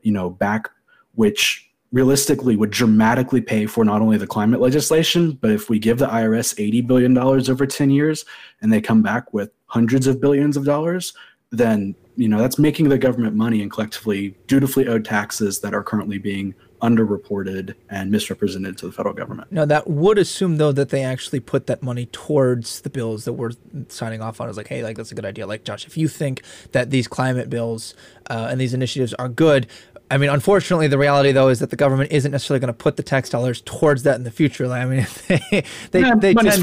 [0.03, 0.71] you know, back,
[1.15, 5.99] which realistically would dramatically pay for not only the climate legislation, but if we give
[5.99, 8.27] the IRS $80 billion over 10 years
[8.61, 11.15] and they come back with hundreds of billions of dollars,
[11.51, 15.83] then you know that's making the government money and collectively dutifully owed taxes that are
[15.83, 19.51] currently being underreported and misrepresented to the federal government.
[19.51, 23.33] Now that would assume though that they actually put that money towards the bills that
[23.33, 23.53] we're
[23.89, 24.49] signing off on.
[24.49, 25.47] Is like, hey, like that's a good idea.
[25.47, 26.43] Like Josh, if you think
[26.73, 27.95] that these climate bills
[28.31, 29.67] uh, and these initiatives are good,
[30.11, 32.97] I mean, unfortunately, the reality though is that the government isn't necessarily going to put
[32.97, 34.67] the tax dollars towards that in the future.
[34.67, 36.63] I mean, they they, Yeah, they tend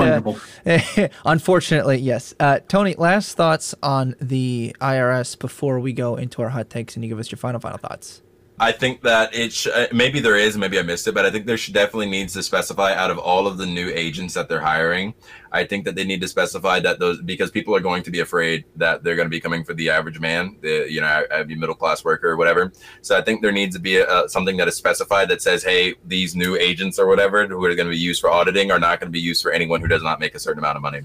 [0.66, 1.12] to.
[1.26, 2.34] unfortunately, yes.
[2.39, 7.04] Uh, Tony, last thoughts on the IRS before we go into our hot takes, and
[7.04, 8.22] you give us your final final thoughts.
[8.58, 11.30] I think that it sh- uh, maybe there is, maybe I missed it, but I
[11.32, 14.47] think there should definitely needs to specify out of all of the new agents that
[14.47, 15.14] they're hiring.
[15.51, 18.22] I think that they need to specify that those because people are going to be
[18.22, 21.58] afraid that they're going to be coming for the average man, the you know, average
[21.58, 22.72] middle class worker or whatever.
[23.01, 25.95] So I think there needs to be a, something that is specified that says, hey,
[26.06, 29.01] these new agents or whatever who are going to be used for auditing are not
[29.01, 31.01] going to be used for anyone who does not make a certain amount of money.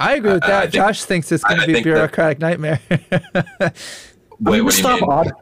[0.00, 0.56] I agree with I- that.
[0.58, 2.80] I think- Josh thinks it's going to be a think that- bureaucratic nightmare.
[2.90, 3.00] Wait,
[3.60, 3.70] I'm
[4.44, 5.10] what do you stop mean?
[5.10, 5.34] audit-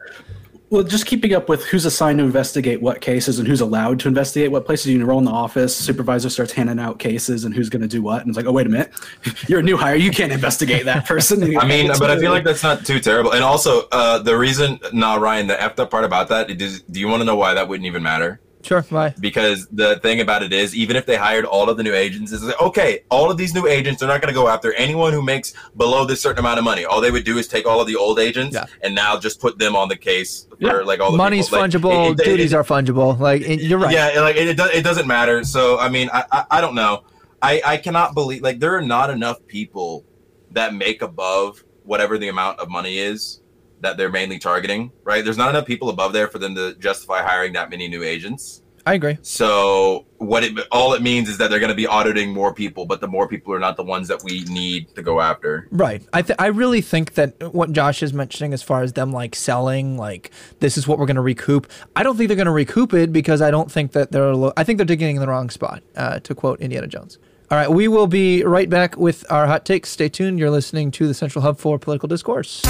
[0.69, 4.07] Well, just keeping up with who's assigned to investigate what cases and who's allowed to
[4.07, 4.87] investigate what places.
[4.87, 8.03] You enroll in the office, supervisor starts handing out cases and who's going to do
[8.03, 8.21] what.
[8.21, 8.91] And it's like, oh, wait a minute,
[9.47, 9.95] you're a new hire.
[9.95, 11.41] You can't investigate that person.
[11.57, 13.31] I mean, but I feel like that's not too terrible.
[13.31, 17.07] And also, uh, the reason, nah, Ryan, the effed up part about that, do you
[17.07, 18.39] want to know why that wouldn't even matter?
[18.63, 19.13] Sure, bye.
[19.19, 22.31] Because the thing about it is, even if they hired all of the new agents,
[22.31, 25.13] is like, okay, all of these new agents, they're not going to go after anyone
[25.13, 26.85] who makes below this certain amount of money.
[26.85, 28.65] All they would do is take all of the old agents Yeah.
[28.81, 30.73] and now just put them on the case for Yeah.
[30.85, 31.59] like all the Money's people.
[31.59, 33.17] Like, fungible, it- it- duties it- are fungible.
[33.19, 33.93] Like you're right.
[33.93, 35.43] Yeah, like it, it doesn't matter.
[35.43, 37.03] So I mean, I, I I don't know.
[37.41, 40.03] I I cannot believe like there are not enough people
[40.51, 43.38] that make above whatever the amount of money is
[43.81, 44.91] that they're mainly targeting.
[45.03, 45.23] Right?
[45.23, 48.61] There's not enough people above there for them to justify hiring that many new agents.
[48.85, 49.17] I agree.
[49.21, 52.85] So what it all it means is that they're going to be auditing more people,
[52.85, 55.67] but the more people are not the ones that we need to go after.
[55.69, 56.01] Right.
[56.13, 59.35] I th- I really think that what Josh is mentioning as far as them like
[59.35, 61.69] selling like this is what we're going to recoup.
[61.95, 64.53] I don't think they're going to recoup it because I don't think that they're lo-
[64.57, 65.83] I think they're digging in the wrong spot.
[65.95, 67.19] Uh, to quote Indiana Jones.
[67.51, 69.89] All right, we will be right back with our hot takes.
[69.89, 70.37] Stay tuned.
[70.37, 72.61] You're listening to the Central Hub for Political Discourse.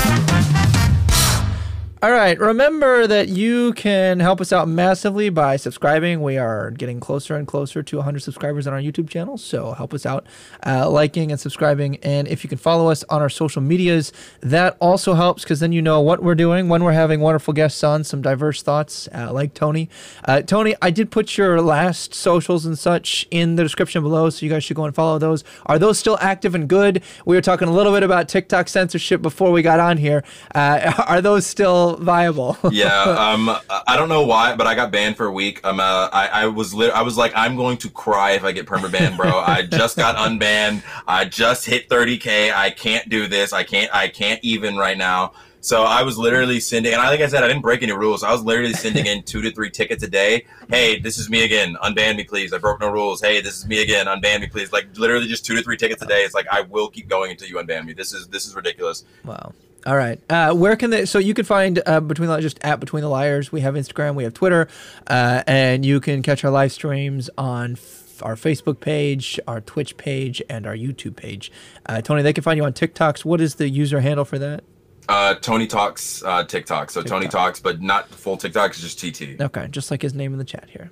[2.01, 2.39] All right.
[2.39, 6.21] Remember that you can help us out massively by subscribing.
[6.21, 9.37] We are getting closer and closer to 100 subscribers on our YouTube channel.
[9.37, 10.25] So help us out,
[10.65, 11.97] uh, liking and subscribing.
[11.97, 15.73] And if you can follow us on our social medias, that also helps because then
[15.73, 19.33] you know what we're doing when we're having wonderful guests on, some diverse thoughts uh,
[19.33, 19.89] like Tony.
[20.23, 24.29] Uh, Tony, I did put your last socials and such in the description below.
[24.29, 25.43] So you guys should go and follow those.
[25.65, 27.03] Are those still active and good?
[27.25, 30.23] We were talking a little bit about TikTok censorship before we got on here.
[30.55, 32.57] Uh, are those still viable?
[32.71, 33.49] yeah um
[33.87, 36.45] i don't know why but i got banned for a week um uh, i i
[36.45, 39.39] was lit- i was like i'm going to cry if i get perma banned bro
[39.39, 44.07] i just got unbanned i just hit 30k i can't do this i can't i
[44.07, 45.31] can't even right now
[45.61, 48.23] so I was literally sending, and I, like I said, I didn't break any rules.
[48.23, 50.45] I was literally sending in two to three tickets a day.
[50.69, 51.75] Hey, this is me again.
[51.83, 52.53] Unban me, please.
[52.53, 53.21] I broke no rules.
[53.21, 54.05] Hey, this is me again.
[54.05, 54.71] Unban me, please.
[54.71, 56.21] Like literally just two to three tickets a day.
[56.21, 57.93] It's like I will keep going until you unban me.
[57.93, 59.03] This is this is ridiculous.
[59.25, 59.53] Wow.
[59.85, 60.19] All right.
[60.29, 61.05] Uh, where can they?
[61.05, 63.51] So you can find uh, between the, just at between the liars.
[63.51, 64.15] We have Instagram.
[64.15, 64.67] We have Twitter,
[65.07, 69.95] uh, and you can catch our live streams on f- our Facebook page, our Twitch
[69.95, 71.51] page, and our YouTube page.
[71.85, 73.23] Uh, Tony, they can find you on TikToks.
[73.23, 74.63] What is the user handle for that?
[75.07, 76.91] Uh, Tony talks uh, TikTok.
[76.91, 78.71] So Tony talks, but not full TikTok.
[78.71, 79.41] It's just TT.
[79.41, 80.91] Okay, just like his name in the chat here.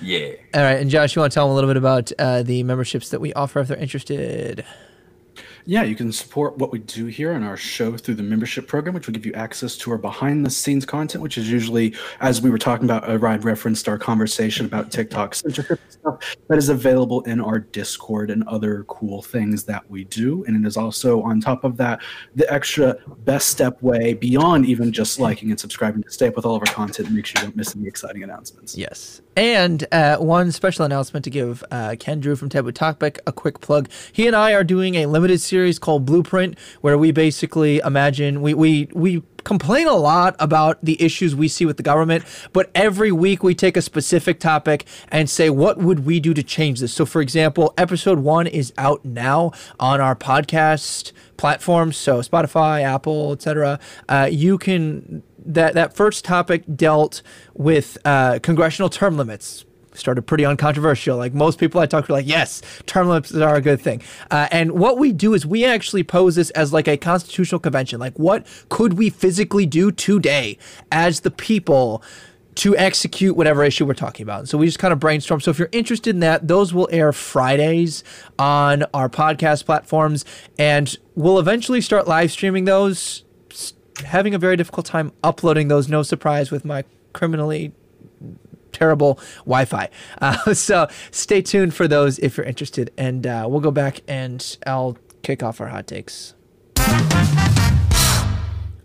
[0.00, 0.34] Yeah.
[0.54, 2.62] All right, and Josh, you want to tell them a little bit about uh, the
[2.62, 4.64] memberships that we offer if they're interested?
[5.68, 8.94] Yeah, you can support what we do here on our show through the membership program,
[8.94, 12.40] which will give you access to our behind the scenes content, which is usually, as
[12.40, 16.68] we were talking about, uh, Ryan referenced our conversation about TikTok censorship stuff that is
[16.68, 20.44] available in our Discord and other cool things that we do.
[20.44, 22.00] And it is also, on top of that,
[22.36, 26.46] the extra best step way beyond even just liking and subscribing to stay up with
[26.46, 28.78] all of our content and make sure you don't miss any exciting announcements.
[28.78, 29.20] Yes.
[29.36, 33.60] And uh, one special announcement to give uh, Ken Drew from Taboo Topic a quick
[33.60, 33.90] plug.
[34.12, 38.54] He and I are doing a limited series called Blueprint, where we basically imagine we
[38.54, 43.12] we we complain a lot about the issues we see with the government, but every
[43.12, 46.92] week we take a specific topic and say what would we do to change this.
[46.92, 53.32] So, for example, episode one is out now on our podcast platforms, so Spotify, Apple,
[53.32, 53.78] etc.
[54.08, 57.22] Uh, you can that that first topic dealt
[57.54, 59.65] with uh, congressional term limits.
[59.96, 61.16] Started pretty uncontroversial.
[61.16, 64.02] Like most people I talk to, are like yes, term limits are a good thing.
[64.30, 67.98] Uh, and what we do is we actually pose this as like a constitutional convention.
[68.00, 70.58] Like what could we physically do today
[70.90, 72.02] as the people?
[72.56, 74.48] to execute whatever issue we're talking about.
[74.48, 75.40] So we just kind of brainstorm.
[75.40, 78.02] So if you're interested in that, those will air Fridays
[78.38, 80.24] on our podcast platforms,
[80.58, 83.24] and we'll eventually start live streaming those.
[84.04, 87.72] Having a very difficult time uploading those, no surprise, with my criminally
[88.76, 89.88] terrible Wi-Fi.
[90.20, 94.56] Uh, so stay tuned for those if you're interested, and uh, we'll go back and
[94.66, 96.34] I'll kick off our hot takes.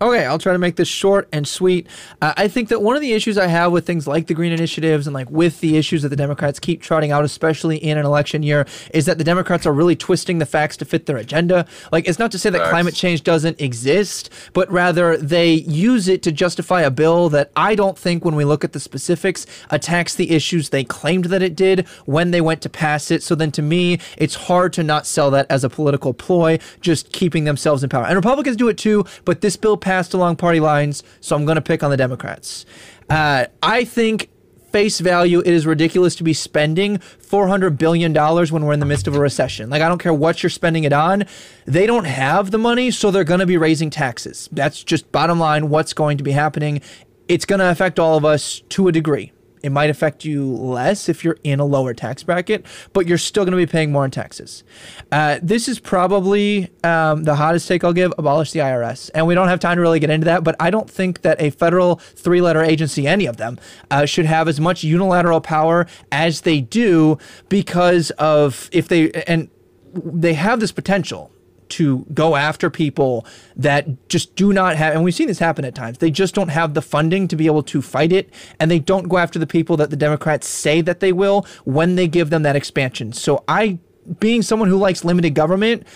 [0.02, 1.86] Okay, I'll try to make this short and sweet.
[2.20, 4.50] Uh, I think that one of the issues I have with things like the green
[4.50, 8.04] initiatives and like with the issues that the Democrats keep trotting out, especially in an
[8.04, 11.66] election year, is that the Democrats are really twisting the facts to fit their agenda.
[11.92, 16.24] Like, it's not to say that climate change doesn't exist, but rather they use it
[16.24, 20.16] to justify a bill that I don't think, when we look at the specifics, attacks
[20.16, 23.22] the issues they claimed that it did when they went to pass it.
[23.22, 27.12] So then to me, it's hard to not sell that as a political ploy, just
[27.12, 28.04] keeping themselves in power.
[28.04, 31.44] And Republicans do it too, but this bill passed passed along party lines, so I'm
[31.44, 32.64] going to pick on the Democrats.
[33.10, 34.30] Uh, I think
[34.72, 39.06] face value, it is ridiculous to be spending $400 billion when we're in the midst
[39.06, 39.68] of a recession.
[39.68, 41.24] Like, I don't care what you're spending it on.
[41.66, 44.48] They don't have the money, so they're going to be raising taxes.
[44.50, 46.80] That's just bottom line what's going to be happening.
[47.28, 49.32] It's going to affect all of us to a degree.
[49.62, 53.44] It might affect you less if you're in a lower tax bracket, but you're still
[53.44, 54.64] going to be paying more in taxes.
[55.10, 59.10] Uh, this is probably um, the hottest take I'll give abolish the IRS.
[59.14, 61.40] And we don't have time to really get into that, but I don't think that
[61.40, 63.58] a federal three letter agency, any of them,
[63.90, 69.48] uh, should have as much unilateral power as they do because of if they, and
[69.94, 71.31] they have this potential
[71.72, 75.74] to go after people that just do not have, and we've seen this happen at
[75.74, 78.30] times, they just don't have the funding to be able to fight it.
[78.58, 81.96] And they don't go after the people that the Democrats say that they will when
[81.96, 83.12] they give them that expansion.
[83.12, 83.78] So I,
[84.20, 85.86] being someone who likes limited government,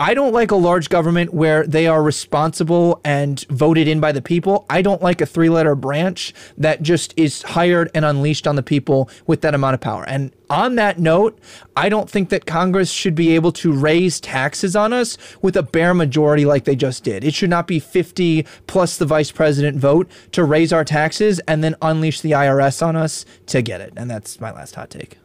[0.00, 4.22] I don't like a large government where they are responsible and voted in by the
[4.22, 4.64] people.
[4.70, 8.62] I don't like a three letter branch that just is hired and unleashed on the
[8.62, 10.04] people with that amount of power.
[10.08, 11.38] And on that note,
[11.76, 15.62] I don't think that Congress should be able to raise taxes on us with a
[15.62, 17.22] bare majority like they just did.
[17.22, 21.62] It should not be 50 plus the vice president vote to raise our taxes and
[21.62, 23.92] then unleash the IRS on us to get it.
[23.98, 25.18] And that's my last hot take.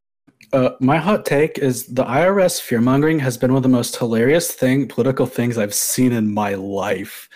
[0.56, 4.54] Uh, my hot take is the IRS fearmongering has been one of the most hilarious
[4.54, 7.28] thing political things I've seen in my life.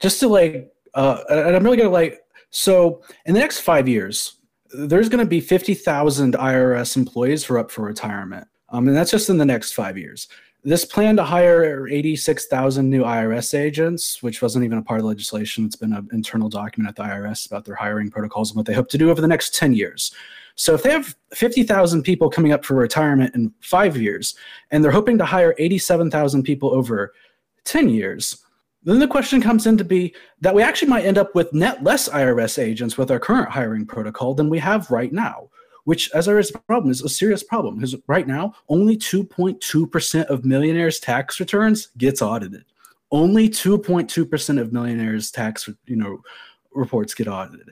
[0.00, 2.22] Just to like, uh, and I'm really gonna like.
[2.48, 4.38] So in the next five years,
[4.72, 9.10] there's gonna be fifty thousand IRS employees who are up for retirement, um, and that's
[9.10, 10.26] just in the next five years.
[10.64, 15.08] This plan to hire 86,000 new IRS agents, which wasn't even a part of the
[15.08, 18.66] legislation, it's been an internal document at the IRS about their hiring protocols and what
[18.66, 20.12] they hope to do over the next 10 years.
[20.56, 24.34] So if they have 50,000 people coming up for retirement in five years,
[24.70, 27.12] and they're hoping to hire 87,000 people over
[27.64, 28.42] 10 years,
[28.82, 31.82] then the question comes in to be that we actually might end up with net
[31.84, 35.50] less IRS agents with our current hiring protocol than we have right now,
[35.84, 41.00] which, as a problem, is a serious problem because right now only 2.2% of millionaires'
[41.00, 42.64] tax returns gets audited.
[43.10, 46.22] Only 2.2% of millionaires' tax, you know,
[46.72, 47.70] reports get audited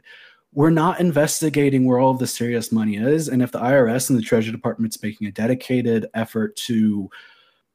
[0.55, 3.29] we're not investigating where all of the serious money is.
[3.29, 7.11] And if the IRS and the Treasury Department's making a dedicated effort to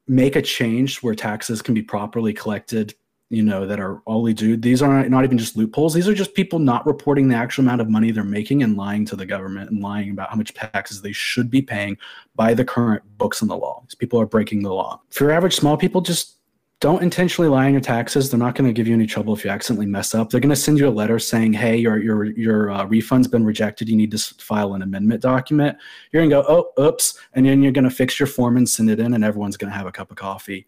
[0.08, 2.94] make a change where taxes can be properly collected,
[3.28, 5.94] you know, that are only due, these are not even just loopholes.
[5.94, 9.04] These are just people not reporting the actual amount of money they're making and lying
[9.06, 11.96] to the government and lying about how much taxes they should be paying
[12.34, 13.82] by the current books in the law.
[13.84, 15.00] These people are breaking the law.
[15.10, 16.39] For average small people, just
[16.80, 18.30] don't intentionally lie on your taxes.
[18.30, 20.30] They're not going to give you any trouble if you accidentally mess up.
[20.30, 23.44] They're going to send you a letter saying, "Hey, your your your uh, refund's been
[23.44, 23.88] rejected.
[23.88, 25.76] You need to file an amendment document."
[26.10, 28.68] You're going to go, "Oh, oops," and then you're going to fix your form and
[28.68, 30.66] send it in, and everyone's going to have a cup of coffee.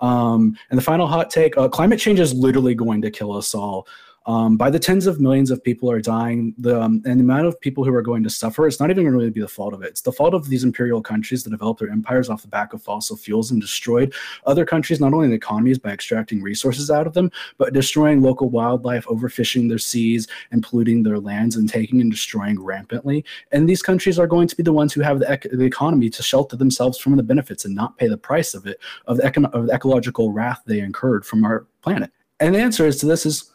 [0.00, 3.54] Um, and the final hot take: uh, climate change is literally going to kill us
[3.54, 3.86] all.
[4.26, 7.46] Um, by the tens of millions of people are dying, the, um, and the amount
[7.46, 9.48] of people who are going to suffer, it's not even going to really be the
[9.48, 9.88] fault of it.
[9.88, 12.82] It's the fault of these imperial countries that developed their empires off the back of
[12.82, 14.14] fossil fuels and destroyed
[14.46, 18.48] other countries, not only the economies by extracting resources out of them, but destroying local
[18.48, 23.24] wildlife, overfishing their seas, and polluting their lands, and taking and destroying rampantly.
[23.50, 26.10] And these countries are going to be the ones who have the, ec- the economy
[26.10, 29.50] to shelter themselves from the benefits and not pay the price of it, of the,
[29.52, 32.10] of the ecological wrath they incurred from our planet.
[32.40, 33.51] And the answer is to this is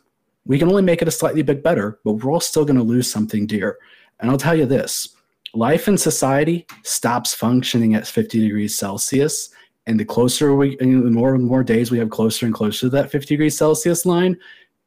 [0.48, 2.84] we can only make it a slightly bit better, but we're all still going to
[2.84, 3.78] lose something dear.
[4.20, 5.16] And I'll tell you this
[5.54, 9.50] life in society stops functioning at 50 degrees Celsius.
[9.86, 12.90] And the closer we, the more and more days we have closer and closer to
[12.90, 14.38] that 50 degrees Celsius line,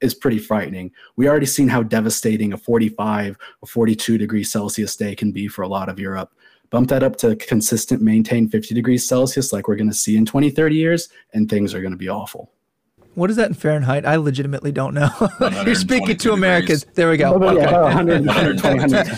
[0.01, 0.91] is pretty frightening.
[1.17, 5.63] We already seen how devastating a 45 or 42 degrees Celsius day can be for
[5.63, 6.33] a lot of Europe.
[6.71, 10.25] Bump that up to consistent, maintain 50 degrees Celsius like we're going to see in
[10.25, 12.51] 20, 30 years, and things are going to be awful.
[13.15, 14.07] What is that in Fahrenheit?
[14.07, 15.11] I legitimately don't know.
[15.41, 16.81] You're speaking to 122 Americans.
[16.81, 16.95] degrees.
[16.95, 17.39] There we go.
[17.39, 19.11] But yeah, 100, 120,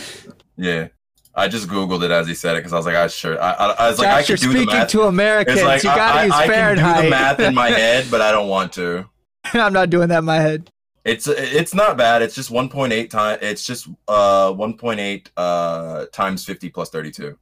[0.57, 0.89] Yeah.
[1.35, 3.41] I just googled it as he said it because I was like, I sure.
[3.41, 4.89] I, I, I was like, I Josh, you're could do the speaking math.
[4.91, 5.59] to Americans.
[5.59, 6.97] It's like you I, gotta I, use I can Fahrenheit.
[6.97, 9.09] do the math in my head, but I don't want to.
[9.55, 10.71] I'm not doing that in my head.
[11.07, 12.21] It's it's not bad.
[12.23, 13.39] It's just 1.8 times.
[13.43, 17.39] It's just uh 1.8 uh times 50 plus 32.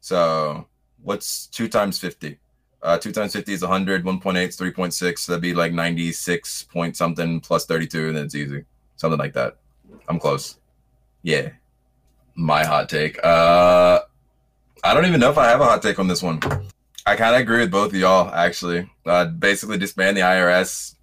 [0.00, 0.66] So
[1.02, 2.38] what's two times 50?
[2.84, 4.04] Uh, two times 50 is 100.
[4.04, 5.18] 1.8 is 3.6.
[5.18, 8.64] So that'd be like 96 point something plus 32, and then it's easy.
[8.96, 9.56] Something like that.
[10.08, 10.58] I'm close.
[11.22, 11.48] Yeah.
[12.36, 13.18] My hot take.
[13.24, 14.00] Uh,
[14.84, 16.40] I don't even know if I have a hot take on this one.
[17.06, 18.90] I kind of agree with both of y'all, actually.
[19.06, 20.94] Uh, basically, disband the IRS,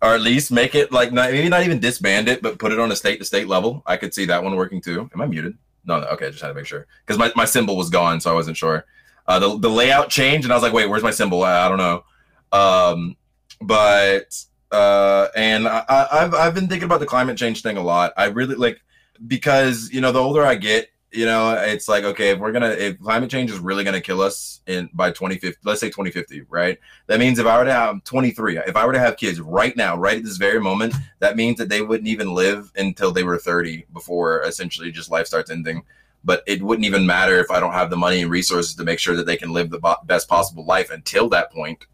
[0.00, 2.80] or at least make it like not, maybe not even disband it, but put it
[2.80, 3.82] on a state to state level.
[3.84, 5.10] I could see that one working too.
[5.12, 5.58] Am I muted?
[5.84, 6.06] No, no.
[6.08, 8.34] Okay, I just had to make sure because my, my symbol was gone, so I
[8.34, 8.86] wasn't sure.
[9.28, 11.44] Uh, the the layout changed, and I was like, wait, where's my symbol?
[11.44, 12.04] I, I don't know.
[12.50, 13.16] Um,
[13.60, 18.14] but uh, and I, I've I've been thinking about the climate change thing a lot.
[18.16, 18.80] I really like
[19.26, 22.70] because you know the older I get, you know, it's like okay, if we're gonna
[22.70, 26.78] if climate change is really gonna kill us in by 2050, let's say 2050, right?
[27.06, 29.76] That means if I were to have 23, if I were to have kids right
[29.76, 33.24] now, right at this very moment, that means that they wouldn't even live until they
[33.24, 35.82] were 30 before essentially just life starts ending.
[36.28, 38.98] But it wouldn't even matter if I don't have the money and resources to make
[38.98, 41.86] sure that they can live the bo- best possible life until that point,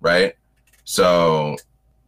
[0.00, 0.34] right?
[0.84, 1.56] So,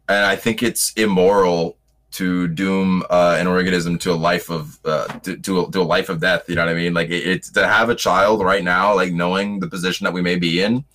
[0.07, 1.77] and I think it's immoral
[2.11, 5.89] to doom uh, an organism to a life of uh, to, to, a, to a
[5.95, 6.47] life of death.
[6.47, 6.93] You know what I mean?
[6.93, 10.21] Like it, it's to have a child right now, like knowing the position that we
[10.21, 10.85] may be in,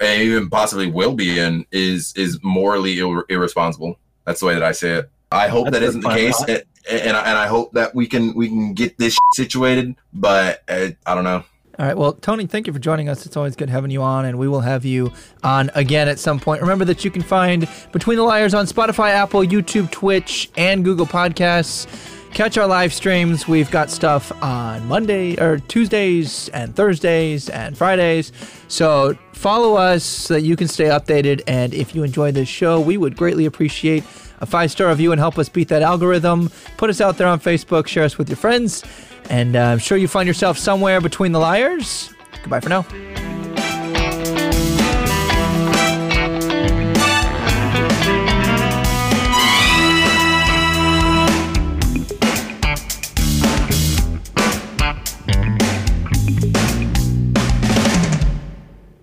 [0.00, 3.98] and even possibly will be in, is is morally ir- irresponsible.
[4.24, 5.10] That's the way that I say it.
[5.32, 6.62] I hope That's that isn't the case, thought.
[6.90, 9.96] And, I, and I hope that we can we can get this situated.
[10.12, 11.44] But uh, I don't know.
[11.78, 11.96] All right.
[11.96, 13.26] Well, Tony, thank you for joining us.
[13.26, 15.12] It's always good having you on, and we will have you
[15.42, 16.62] on again at some point.
[16.62, 21.04] Remember that you can find Between the Liars on Spotify, Apple, YouTube, Twitch, and Google
[21.04, 21.86] Podcasts.
[22.32, 23.46] Catch our live streams.
[23.46, 28.32] We've got stuff on Monday or Tuesdays and Thursdays and Fridays.
[28.68, 31.42] So follow us so that you can stay updated.
[31.46, 34.04] And if you enjoy this show, we would greatly appreciate
[34.40, 36.50] a five star review and help us beat that algorithm.
[36.76, 38.84] Put us out there on Facebook, share us with your friends,
[39.30, 42.10] and uh, I'm sure you find yourself somewhere between the liars.
[42.42, 43.35] Goodbye for now.